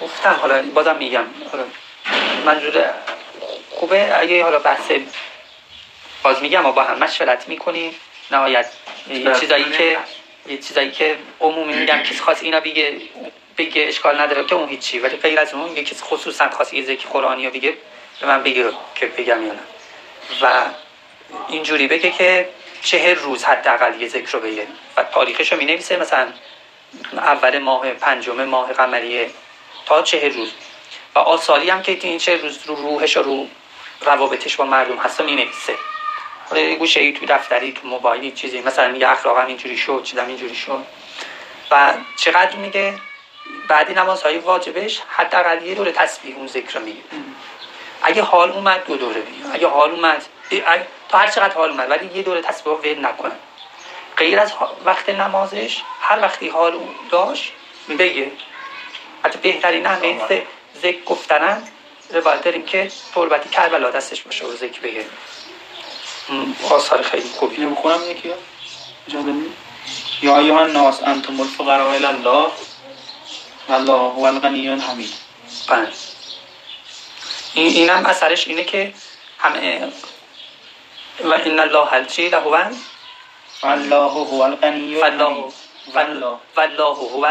گفتم 0.00 0.32
حالا 0.40 0.62
بازم 0.62 0.96
میگم. 0.96 1.24
حالا 1.52 1.64
منظور 2.46 2.84
خوبه. 3.70 4.18
اگه 4.18 4.42
حالا 4.44 4.58
بحث 4.58 4.92
باز 6.22 6.42
میگم 6.42 6.60
ما 6.60 6.72
با 6.72 6.84
هم 6.84 6.98
مشورت 6.98 7.48
می‌کنیم. 7.48 7.94
نهایت 8.30 8.66
یه 9.08 9.34
چیزایی 9.34 9.64
که 9.70 9.98
یه 10.46 10.58
چیزایی 10.58 10.90
که 10.90 11.18
عمومی 11.40 11.74
میگم 11.74 12.02
کسی 12.02 12.18
خواست 12.18 12.42
اینا 12.42 12.60
بگه 12.60 13.00
بگه 13.58 13.82
اشکال 13.82 14.20
نداره 14.20 14.44
که 14.44 14.54
اون 14.54 14.68
هیچی. 14.68 14.98
ولی 14.98 15.16
غیر 15.16 15.40
از 15.40 15.54
اون 15.54 15.76
یه 15.76 15.84
کسی 15.84 16.02
خصوصا 16.02 16.50
خواست 16.50 16.74
یه 16.74 16.84
ذکر 16.84 17.08
قرآنی 17.08 17.46
رو 17.46 17.52
بگه 17.52 17.74
به 18.20 18.26
من 18.26 18.42
بگه 18.42 18.72
که 18.94 19.06
بگم 19.06 19.46
یا 19.46 19.52
نه. 19.52 19.60
و 20.42 20.64
اینجوری 21.48 21.86
بگه 21.86 22.10
که 22.10 22.48
چهر 22.82 23.14
روز 23.14 23.44
حداقل 23.44 24.00
یه 24.00 24.08
ذکر 24.08 24.32
رو 24.32 24.40
بگه. 24.40 24.66
و 24.96 25.02
تاریخش 25.02 25.52
رو 25.52 25.58
می 25.58 25.64
نویسه 25.64 25.96
مثلا 25.96 26.26
اول 27.12 27.58
ماه 27.58 27.90
پنجم 27.90 28.44
ماه 28.44 28.72
قمریه 28.72 29.30
تا 29.86 30.02
چهر 30.02 30.28
روز. 30.28 30.52
و 31.14 31.18
آثاری 31.18 31.70
هم 31.70 31.82
که 31.82 31.98
این 32.02 32.18
چهر 32.18 32.36
روز 32.36 32.58
رو 32.66 32.74
روحش 32.74 33.16
و 33.16 33.22
رو 33.22 33.48
روابطش 34.00 34.56
با 34.56 34.64
مردم 34.64 34.96
هست 34.96 35.20
می 35.20 35.34
نویسه 35.34 35.74
گوشه 36.78 37.00
ای 37.00 37.12
تو 37.12 37.26
دفتری 37.26 37.72
تو 37.72 37.88
موبایلی 37.88 38.30
چیزی. 38.30 38.60
مثلا 38.60 38.88
میگه 38.88 39.08
اخلاقا 39.10 39.42
اینجوری 39.42 39.76
شد 39.76 40.02
چیزم 40.04 40.26
اینجوری 40.26 40.54
شد. 40.54 40.84
و 41.70 41.92
چقدر 42.16 42.56
میگه؟ 42.56 42.94
بعدی 43.68 43.94
نمازهای 43.94 44.38
واجبش 44.38 45.00
حداقل 45.08 45.62
یه 45.66 45.74
دوره 45.74 45.92
تسبیح 45.92 46.36
اون 46.36 46.46
ذکر 46.46 46.78
رو 46.78 46.84
میگه. 46.84 47.00
اگه 48.02 48.22
حال 48.22 48.50
اومد 48.50 48.84
دو 48.84 48.96
دوره 48.96 49.20
بگه 49.20 49.54
اگه 49.54 49.66
حال 49.68 49.90
اومد 49.90 50.24
اگه- 50.50 50.86
تا 51.08 51.18
هر 51.18 51.26
چقدر 51.26 51.54
حال 51.54 51.70
اومد 51.70 51.90
ولی 51.90 52.10
یه 52.14 52.22
دوره 52.22 52.42
تسبیح 52.42 52.72
ول 52.72 53.06
نکنه. 53.06 53.32
غیر 54.16 54.40
از 54.40 54.52
وقت 54.84 55.08
نمازش 55.08 55.80
هر 56.00 56.20
وقتی 56.20 56.48
حال 56.48 56.80
داشت 57.10 57.52
بگه. 57.98 58.30
حتی 59.24 59.38
بهترین 59.38 59.86
ذ- 60.28 60.32
ذکر 60.82 61.04
گفتنن 61.04 61.62
روایت 62.10 62.42
داریم 62.44 62.62
که 62.64 62.90
تربتی 63.14 63.48
کربلا 63.48 63.90
دستش 63.90 64.22
باشه 64.22 64.46
و 64.46 64.52
ذکر 64.56 64.80
بگه. 64.80 65.04
آثار 66.70 67.02
خیلی 67.02 67.28
خوبی. 67.28 67.56
اینو 67.56 67.70
بخونم 67.70 68.10
یکی 68.10 68.32
اجازه 69.08 69.34
یا 70.22 70.38
ایها 70.38 70.60
الناس 70.60 71.02
انتم 71.02 71.40
الفقراء 71.40 71.94
الی 71.94 72.04
الله 72.06 72.50
والله 73.68 73.92
هو 73.92 74.24
الغنی 74.24 74.68
الحمید. 74.68 75.12
بله. 75.68 75.88
این 77.54 77.66
اینم 77.66 78.06
اثرش 78.06 78.48
اینه 78.48 78.64
که 78.64 78.94
همه 79.38 79.92
و 81.24 81.32
ان 81.32 81.60
الله 81.60 81.86
هل 81.86 82.04
چی 82.04 82.28
له 82.28 82.36
هو 83.96 84.42
الغنی 84.42 84.96
والله 84.96 85.24
الحمید. 85.26 85.52
والله 85.94 86.38
والله 86.56 86.94
هو 86.94 87.26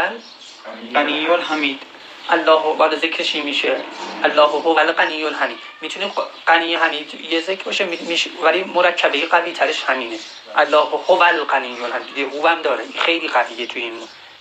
غنی 0.94 1.28
الحمید. 1.28 1.89
الله 2.30 2.74
بالا 2.78 2.96
ذکرش 2.96 3.36
میشه؟ 3.36 3.82
الله 4.24 4.42
هو 4.42 4.78
الغنی 4.80 5.24
الحمید 5.24 5.60
می‌تونیم 5.82 6.14
غنی 6.48 6.76
حمید 6.76 7.14
یه 7.14 7.42
ذکر 7.42 7.64
باشه 7.64 7.86
می- 7.86 7.98
میشه 8.02 8.30
ولی 8.44 8.64
مرکبه 8.64 9.26
قوی 9.26 9.52
ترش 9.54 9.84
همینه. 9.84 10.20
الله 10.56 10.78
هو 10.78 11.22
الغنی 11.24 11.78
الحمید 11.84 12.16
دیگه 12.16 12.30
هو 12.30 12.48
هم 12.48 12.62
داره. 12.62 12.84
خیلی 13.00 13.28
قویه 13.28 13.68
توی 13.68 13.82
این 13.82 13.94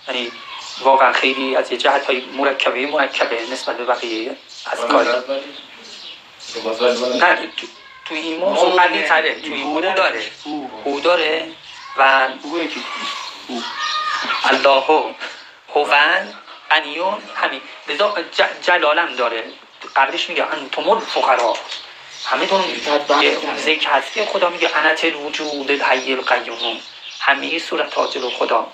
یعنی 0.07 0.31
واقعا 0.81 1.13
خیلی 1.13 1.55
از 1.55 1.71
یه 1.71 1.77
جهت 1.77 2.05
های 2.05 2.21
مرکبه 2.33 2.87
مرکبه 2.87 3.39
نسبت 3.51 3.77
به 3.77 3.85
بقیه 3.85 4.35
از 4.65 4.79
کاری 4.81 5.09
نه 7.19 7.35
تو, 7.57 7.67
تو 8.05 8.15
این 8.15 8.39
موضوع 8.39 8.69
قوی 8.75 9.01
تره. 9.03 9.41
تو 9.41 9.53
این 9.53 9.63
هو 9.67 9.81
داره. 9.81 10.23
هو. 10.85 10.99
داره 10.99 11.47
و 11.97 12.27
او 12.43 12.59
یکی. 12.59 12.83
الله 14.43 15.15
غنیون 16.71 17.21
همین 17.35 17.61
لذا 17.87 18.15
جلالم 18.61 19.15
داره. 19.15 19.43
قبلش 19.95 20.29
میگه 20.29 20.45
انتم 20.45 20.89
الفقرا. 20.89 21.53
همه 22.25 22.45
تون 22.45 22.63
یه 23.21 23.37
ذکر 23.57 23.89
هست 23.89 24.13
که 24.13 24.25
خدا 24.25 24.49
میگه 24.49 24.77
انت 24.77 25.05
الوجود 25.05 25.71
الحی 25.71 26.13
القیوم. 26.13 26.79
همه 27.19 27.59
صورتات 27.59 28.17
رو 28.17 28.29
خدا 28.29 28.67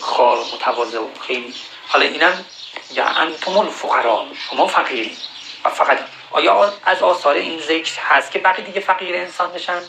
خار 0.00 0.38
و 0.38 0.44
متواضع 0.44 0.98
و 0.98 1.08
خیلی. 1.26 1.54
حالا 1.88 2.04
اینم 2.04 2.44
یا 2.92 3.04
انتم 3.04 3.58
الفقرا. 3.58 4.26
شما 4.50 4.66
فقیری. 4.66 5.16
و 5.64 5.70
فقط 5.70 5.98
آیا 6.30 6.74
از 6.84 7.02
آثار 7.02 7.34
این 7.34 7.60
ذکر 7.60 8.00
هست 8.00 8.30
که 8.30 8.38
بقیه 8.38 8.64
دیگه 8.64 8.80
فقیر 8.80 9.16
انسان 9.16 9.52
بشن؟ 9.52 9.82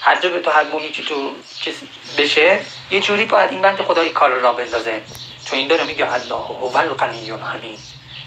هر 0.00 0.16
جا 0.16 0.30
به 0.30 0.40
تو 0.40 0.50
هر 0.50 0.64
محیطی 0.64 1.02
تو 1.02 1.34
کسی 1.62 1.88
بشه 2.18 2.60
یه 2.90 3.00
جوری 3.00 3.24
باید 3.24 3.50
این 3.50 3.62
بند 3.62 3.82
خدای 3.82 4.10
کار 4.10 4.30
را 4.30 4.52
بندازه. 4.52 5.02
تو 5.50 5.56
این 5.56 5.68
داره 5.68 5.84
میگه 5.84 6.12
الله 6.12 6.34
هو 6.34 6.76
الغنی 6.76 7.30
الحمید. 7.30 7.78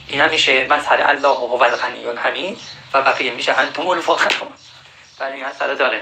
این 0.07 0.21
هم 0.21 0.29
میشه 0.29 0.67
مظهر 0.67 1.01
الله 1.07 1.27
هو 1.27 1.63
الغنی 1.63 2.05
الحمید 2.05 2.59
و 2.93 3.01
بقیه 3.01 3.31
میشه 3.31 3.59
انتم 3.59 3.87
الفقرا 3.87 4.47
برای 5.19 5.33
این 5.33 5.45
اثر 5.45 5.73
داره. 5.73 6.01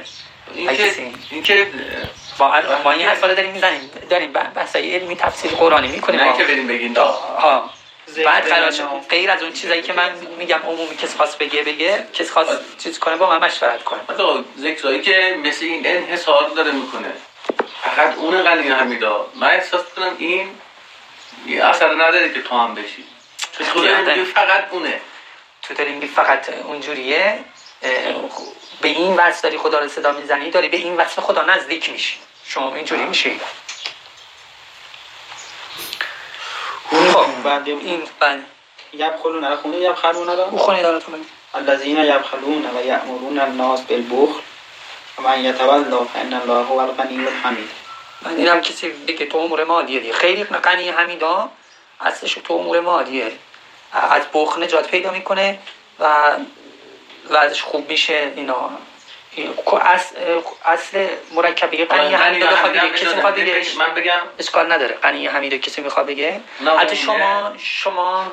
این 0.56 0.70
اگه 0.70 0.78
که 0.78 0.92
سی- 0.92 1.16
این. 1.32 1.44
که 1.44 1.68
با 2.38 2.62
با 2.84 2.92
این 2.92 3.08
حرفا 3.08 3.28
رو 3.28 3.36
داریم 3.36 3.52
می‌زنیم. 3.52 3.90
داریم 4.10 4.34
بحثای 4.34 4.96
علمی 4.96 5.16
تفسیر 5.16 5.52
قرآنی 5.52 5.88
می‌کنیم. 5.88 6.20
نه 6.20 6.38
که 6.38 6.44
بریم 6.44 6.68
بگین 6.68 6.96
ها 6.96 7.70
بعد. 8.26 8.72
شد. 8.72 8.84
غیر 9.10 9.32
از 9.32 9.44
اون 9.44 9.54
چیزایی 9.54 9.82
که 9.82 9.94
من 9.94 10.10
میگم 10.38 10.60
عمومی 10.64 10.96
کسی 10.98 11.18
خواست 11.18 11.38
بگه 11.38 11.64
بگه. 11.64 12.08
کسی 12.14 12.30
خواست 12.30 12.78
چیز 12.78 13.00
کنه 13.00 13.16
با 13.16 13.30
من 13.30 13.46
مشورت 13.46 13.84
کنه. 13.84 14.00
مثلا 14.10 14.44
ذکرهایی 14.60 15.02
که 15.02 15.38
مثل 15.44 15.66
این 15.66 15.82
انحصار 15.88 16.50
داره 16.50 16.72
می‌کنه. 16.72 17.12
فقط 17.82 18.16
اون 18.18 18.42
غنی 18.44 18.70
حمیدا 18.70 19.28
من 19.36 19.48
احساس 19.48 19.84
کنم 19.96 20.16
این 20.18 20.50
یه 21.48 21.66
اثر 21.66 21.94
نداره 21.94 22.34
که 22.34 22.42
تو 22.42 22.58
هم 22.58 22.76
بشی. 22.76 23.04
تو 23.58 24.26
فقط 24.36 24.68
اونه. 24.72 25.02
تو 25.62 25.74
داری 25.74 25.92
میگی 25.92 26.08
فقط 26.08 26.50
اونجوریه. 26.50 27.40
به 28.82 28.88
این 28.88 29.16
وصف 29.16 29.42
داری 29.42 29.58
خدا 29.58 29.80
رو 29.80 29.88
صدا 29.88 30.12
می‌زنی 30.12 30.52
داری 30.52 30.70
به 30.70 30.78
این 30.78 30.98
وصف 30.98 31.20
خدا 31.20 31.46
نزدیک 31.46 31.90
میشی. 31.90 32.18
شما 32.46 32.76
اینجوری 32.76 33.04
میشی. 33.04 33.40
خب. 36.90 37.44
بعد 37.44 37.68
این 37.68 38.04
بله. 38.20 38.44
یبخلون 38.94 39.44
را 39.44 39.56
خونه 39.58 39.78
یبخلون 39.78 40.28
را 40.28 40.46
او 40.46 40.58
خونه 40.58 40.82
داره 40.82 41.00
تو. 41.00 41.12
الذين 41.56 41.98
يبخلون 41.98 42.66
ويأمرون 42.76 43.40
الناس 43.40 43.82
بالبخل 43.82 44.42
ومن 45.18 45.46
يتولى 45.46 46.08
فإن 46.14 46.34
الله 46.34 46.64
هو 46.64 46.82
الغني 46.82 47.28
الحميد 47.28 47.87
من 48.22 48.38
اینم 48.38 48.62
کسی 48.62 48.90
بگه 48.90 49.26
تو 49.26 49.38
امور 49.38 49.64
مالیه 49.64 50.00
دیگه. 50.00 50.14
خیلی 50.14 50.44
غنی 50.44 50.90
حمیدا 50.90 51.50
اصلش 52.02 52.34
تو 52.34 52.54
امور 52.54 52.80
مالیه. 52.80 53.32
از 53.94 54.22
بخ 54.34 54.58
نجات 54.58 54.88
پیدا 54.88 55.12
می‌کنه 55.12 55.60
و 56.00 56.32
وضعش 57.30 57.62
خوب 57.62 57.90
میشه 57.90 58.32
اینا. 58.36 58.70
این- 59.32 59.54
اصل, 60.66 61.08
مرکبه 61.32 61.86
غنی 61.86 62.14
حمیدا 62.16 62.48
بخواد 62.48 62.72
بگه 62.72 62.90
کسی 62.90 63.16
می‌خواد 63.16 63.34
بگه 63.36 63.62
من 63.78 63.94
بگم 63.94 64.20
اشکال 64.40 64.72
نداره. 64.72 64.96
غنی 64.96 65.28
حمیدا 65.28 65.58
کسی 65.58 65.82
می‌خواد 65.82 66.06
بگه. 66.06 66.42
حتی. 66.78 66.96
شما 66.96 67.54
شما 67.58 68.32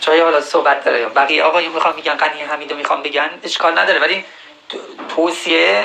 جای 0.00 0.20
حالا 0.20 0.40
صحبت 0.40 0.84
داره. 0.84 1.06
بقیه 1.08 1.42
آقایون 1.42 1.72
می‌خوام 1.72 1.96
بگن 1.96 2.14
غنی 2.14 2.40
حمیدا 2.42 2.76
می‌خوام 2.76 3.02
بگن 3.02 3.30
اشکال 3.42 3.78
نداره. 3.78 3.98
ولی 3.98 4.24
تو- 4.68 4.78
توصیه 5.16 5.84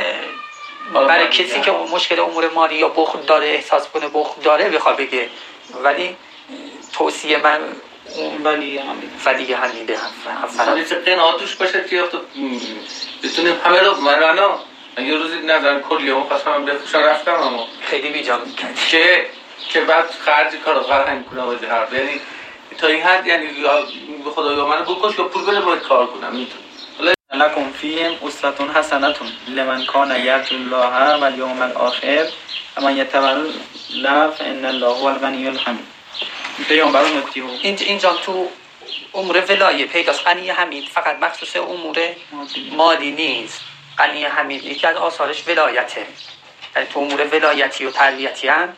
برای 0.93 1.23
من 1.23 1.29
کسی. 1.29 1.61
که 1.61 1.71
مشکل 1.71 2.19
امور 2.19 2.49
مالی 2.49 2.75
یا 2.75 2.89
بخل 2.89 3.19
داره 3.19 3.47
احساس 3.47 3.87
کنه 3.87 4.07
بخل 4.07 4.41
داره 4.41 4.69
بخواد 4.69 4.97
بگه. 4.97 5.29
ولی 5.83 6.15
توصیه 6.93 7.37
من 7.37 7.59
ولی 8.43 8.79
ولی 9.25 9.53
حمیده 9.53 9.97
مثلا 10.43 10.99
قناعت 11.05 11.37
توش 11.37 11.55
باشه 11.55 11.85
که 11.89 12.01
وقت 12.01 12.11
بتونیم 13.23 13.55
همه 13.65 13.79
رو 13.79 13.95
من 13.95 14.19
من 14.97 15.05
یه 15.05 15.17
روزی 15.17 15.37
نظر 15.37 15.79
کلی 15.79 16.09
اون 16.09 16.23
خواستم 16.23 16.65
بفروشم 16.65 16.97
رفتم 16.97 17.33
اما. 17.33 17.67
خیلی 17.81 18.09
بیجا 18.09 18.37
می‌کرد 18.45 18.75
که 18.75 19.25
که 19.69 19.81
بعد 19.81 20.11
خرج 20.25 20.53
کار 20.65 20.83
فرهنگ 20.83 21.25
کنم 21.25 21.59
هر 21.69 21.87
یعنی 21.93 22.21
تا 22.77 22.87
این 22.87 23.03
حد 23.03 23.27
یعنی 23.27 23.47
به 24.23 24.31
خدا 24.31 24.53
یا 24.53 24.67
منو 24.67 24.95
بکش 24.95 25.19
یا 25.19 25.25
پول 25.25 25.45
بده 25.45 25.61
باید 25.61 25.81
کار 25.81 26.05
کنم 26.05 26.35
می‌تونم. 26.35 26.63
لكم 27.33 27.71
فيهم 27.71 28.17
أسوة 28.27 28.73
حسنة 28.75 29.15
لمن 29.47 29.85
كان 29.85 30.11
يرجو 30.11 30.55
الله 30.55 31.17
واليوم 31.17 31.63
الآخر 31.63 32.27
ومن 32.77 32.97
يتولى 32.97 34.31
فإن 34.37 34.65
الله 34.65 34.87
هو 34.87 35.09
الغني 35.09 35.49
الحميد 35.49 35.85
پیامبر 36.69 37.03
و 37.03 37.49
اینجا 37.63 38.13
تو 38.25 38.47
امور 39.15 39.43
ولایه 39.49 39.85
پیداست. 39.85 40.27
غنی 40.27 40.49
حمید 40.49 40.89
فقط 40.89 41.15
مخصوص 41.21 41.55
امور 41.55 41.97
مالی 42.71 43.11
نیست. 43.11 43.61
غنی 43.97 44.25
حمید 44.25 44.63
یکی 44.63 44.87
از 44.87 44.95
آثارش 44.95 45.47
ولایته. 45.47 46.05
یعنی 46.75 46.87
تو 46.93 46.99
امور 46.99 47.27
ولایتی 47.31 47.85
و 47.85 47.91
تربیتی 47.91 48.47
هم 48.47 48.77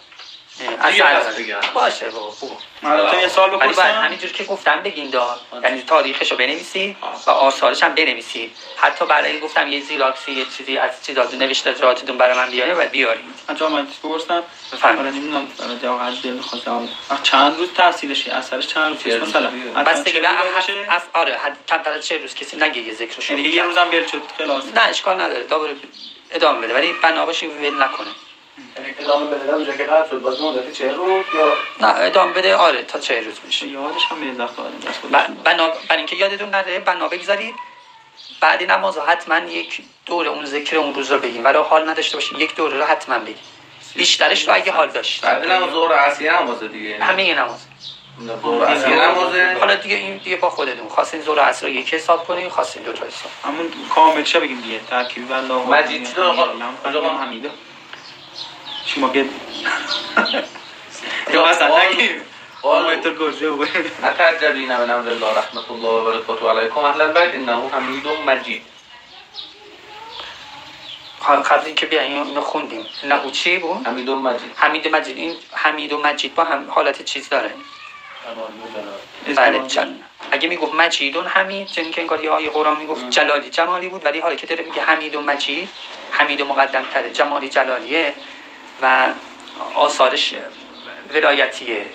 باشه 1.73 2.09
بابا. 2.09 2.33
من 2.81 3.19
یه 3.21 3.27
سال 3.27 3.49
بپرسم. 3.49 3.81
همینجور 3.81 4.31
که 4.31 4.43
گفتم 4.43 4.83
بگین 4.83 5.09
دا 5.09 5.39
یعنی 5.63 5.81
تاریخش 5.81 6.31
رو 6.31 6.37
بنویسی 6.37 6.97
و 7.27 7.29
آثارش 7.31 7.83
هم 7.83 7.95
بنویسی. 7.95 8.51
حتی 8.77 9.05
برای 9.05 9.31
این 9.31 9.39
گفتم 9.39 9.67
یه 9.67 9.81
زیراکسی 9.81 10.31
یه 10.31 10.45
چیزی 10.57 10.77
از 10.77 10.91
چیزا 11.05 11.23
نوشته 11.23 11.73
جاتتون 11.73 12.17
برای 12.17 12.37
من 12.37 12.49
بیاره 12.49 12.73
و 12.73 12.89
بیارید 12.89 13.25
انجام 13.49 13.71
من 13.71 13.85
بپرسم. 13.85 14.43
آره 14.81 14.95
نمی‌دونم 14.95 15.47
برای 15.59 15.77
جواب 15.79 16.01
از 16.01 16.21
دل 16.21 16.29
می‌خواستم 16.29 16.89
چند 17.23 17.57
روز 17.57 17.73
تاثیرش 17.73 18.27
اثرش 18.27 18.67
چند 18.67 19.03
روز؟ 19.05 19.15
مثلا 19.29 19.47
اف- 19.75 20.55
باشه؟ 20.55 20.73
اف- 20.89 21.09
آره 21.13 21.37
حد 21.37 21.57
کمتر 21.67 21.91
از 21.91 22.05
چه 22.05 22.17
روز. 22.17 22.35
کسی 22.35 22.57
نگه 22.57 22.81
یه 22.81 22.93
ذکرشو 22.93 23.33
یعنی 23.33 23.49
یه 23.49 23.63
روزم 23.63 23.89
بیل 23.89 24.07
شد 24.07 24.21
خلاص. 24.37 24.63
نه 24.75 24.81
اشکال 24.81 25.21
نداره. 25.21 25.43
دوباره 25.43 25.75
ادامه 26.31 26.59
بده. 26.67 26.73
ولی 26.73 26.93
بنا 26.93 27.25
باشه 27.25 27.47
ول 27.47 27.83
نکنه. 27.83 28.07
ادامه 28.99 29.25
بده 29.25 29.53
اونجا 29.53 29.73
که 29.73 29.83
قرار 29.83 30.07
شد 30.09 30.21
باز 30.21 30.41
مدتی 30.41 30.71
چه 30.71 30.91
روز؟ 30.93 31.25
یا؟ 31.35 31.53
نه 31.87 31.95
ادامه 31.99 32.33
بده 32.33 32.55
آره 32.55 32.83
تا 32.83 32.99
چه 32.99 33.21
روز 33.21 33.39
میشه. 33.45 33.67
یادش 33.67 34.05
هم 34.05 34.47
خودش. 34.47 34.95
ب- 35.13 35.43
بنا 35.43 35.67
برای 35.67 35.97
اینکه 35.97 36.15
یادتون 36.15 36.49
نره 36.49 36.79
بنا 36.79 37.07
بگذارید. 37.07 37.55
بعد 38.41 38.63
نماز 38.71 38.97
حتما 38.97 39.37
یک 39.37 39.81
دور 40.05 40.27
اون 40.27 40.45
ذکر 40.45 40.77
اون 40.77 40.93
روز 40.95 41.11
رو 41.11 41.19
بگیم. 41.19 41.43
ولی 41.45 41.57
حال 41.57 41.89
نداشته 41.89 42.17
باشید 42.17 42.39
یک 42.39 42.55
دوره 42.55 42.77
رو 42.77 42.83
حتما 42.85 43.19
بگیم. 43.19 43.37
بیشترش 43.95 44.47
رو 44.47 44.53
اگه 44.55 44.71
حال 44.71 44.89
داشت. 44.89 45.21
بعد 45.21 45.51
نماز 45.51 45.71
ظهر 45.71 45.93
عصر 45.93 46.41
نمازه 46.41 46.67
دیگه. 46.67 47.03
همه 47.03 47.33
نماز. 47.39 47.65
حالا 49.59 49.75
دیگه 49.75 49.95
این 49.95 50.17
دیگه 50.17 50.35
با 50.35 50.49
خودتون. 50.49 50.89
خواستین 50.89 51.21
زور 51.21 51.39
عصر 51.39 51.67
رو 51.67 51.73
یک 51.73 51.93
حساب 51.93 52.27
کنین 52.27 52.49
خواستین 52.49 52.83
دو 52.83 52.93
تا 52.93 53.05
حساب. 53.05 53.31
همون 53.43 53.71
کامل 53.95 54.23
شه 54.23 54.39
بگیم 54.39 54.61
دیگه؟ 54.61 54.79
ترکیبی 54.89 55.25
والله 55.33 55.65
مجید 55.65 56.07
شده 56.07 56.25
آقا. 58.93 59.07
آقا. 59.07 59.07
حمیده 59.07 59.09
شما 59.09 59.09
گد 59.09 59.29
یا 61.33 61.45
اصلا 61.45 61.79
نگیم 61.83 62.21
قالوا 62.61 62.79
آمایت 62.83 63.07
گرجه 63.19 63.49
و 63.49 63.65
أتعجبين 64.03 64.77
من 64.77 64.89
أمر 64.89 65.07
الله 65.11 65.33
رحمة 65.37 65.71
الله 65.71 65.89
وبركاته 65.89 66.49
عليكم 66.49 66.79
أهل 66.85 67.01
البيت 67.01 67.35
إنه 67.35 67.69
حميد 67.69 68.07
مجيد 68.27 68.61
ها- 71.21 71.41
قبل 71.41 71.65
اینکه 71.65 71.85
بیاین 71.85 72.23
اینو 72.23 72.41
خوندیم. 72.41 72.85
نهو 73.03 73.29
چی 73.31 73.57
بود؟ 73.57 73.87
حمید 73.87 74.09
مجید. 74.09 74.51
حمید 74.55 74.87
و 74.87 74.89
مجید. 74.89 75.17
این 75.17 75.35
حمید 75.51 75.93
و 75.93 75.97
مجید 76.01 76.35
با 76.35 76.43
هم 76.43 76.71
حالت 76.71 77.03
چیز 77.05 77.29
داره. 77.29 77.51
بله 79.35 79.59
جل... 79.67 79.87
اگه 80.31 80.49
می‌گفت 80.49 80.75
مجیدون 80.75 81.25
حمید 81.27 81.67
چون 81.71 81.91
که 81.91 82.01
انگار 82.01 82.23
یه 82.23 82.29
آیه 82.29 82.49
قرآن 82.49 82.77
می‌گفت 82.77 83.09
جلالی 83.09 83.49
جمالی 83.49 83.87
بود 83.89 84.05
ولی 84.05 84.19
حالا 84.19 84.35
که 84.35 84.47
داره 84.47 84.63
میگه 84.63 84.81
حمید 84.81 85.15
و 85.15 85.21
مجید 85.21 85.69
حمید 86.11 86.41
و 86.41 86.45
مقدم 86.45 86.85
تره 86.93 87.09
جمالی 87.11 87.49
جلالیه. 87.49 88.13
و 88.81 89.07
آثارش 89.75 90.33
ولایتیه 91.13 91.85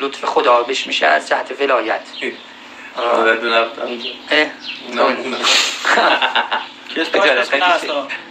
لطف 0.00 0.24
خدا 0.24 0.62
بهش 0.62 0.86
میشه 0.86 1.06
از 1.06 1.28
جهت 1.28 1.60
ولایت. 1.60 2.00
اه. 4.30 4.46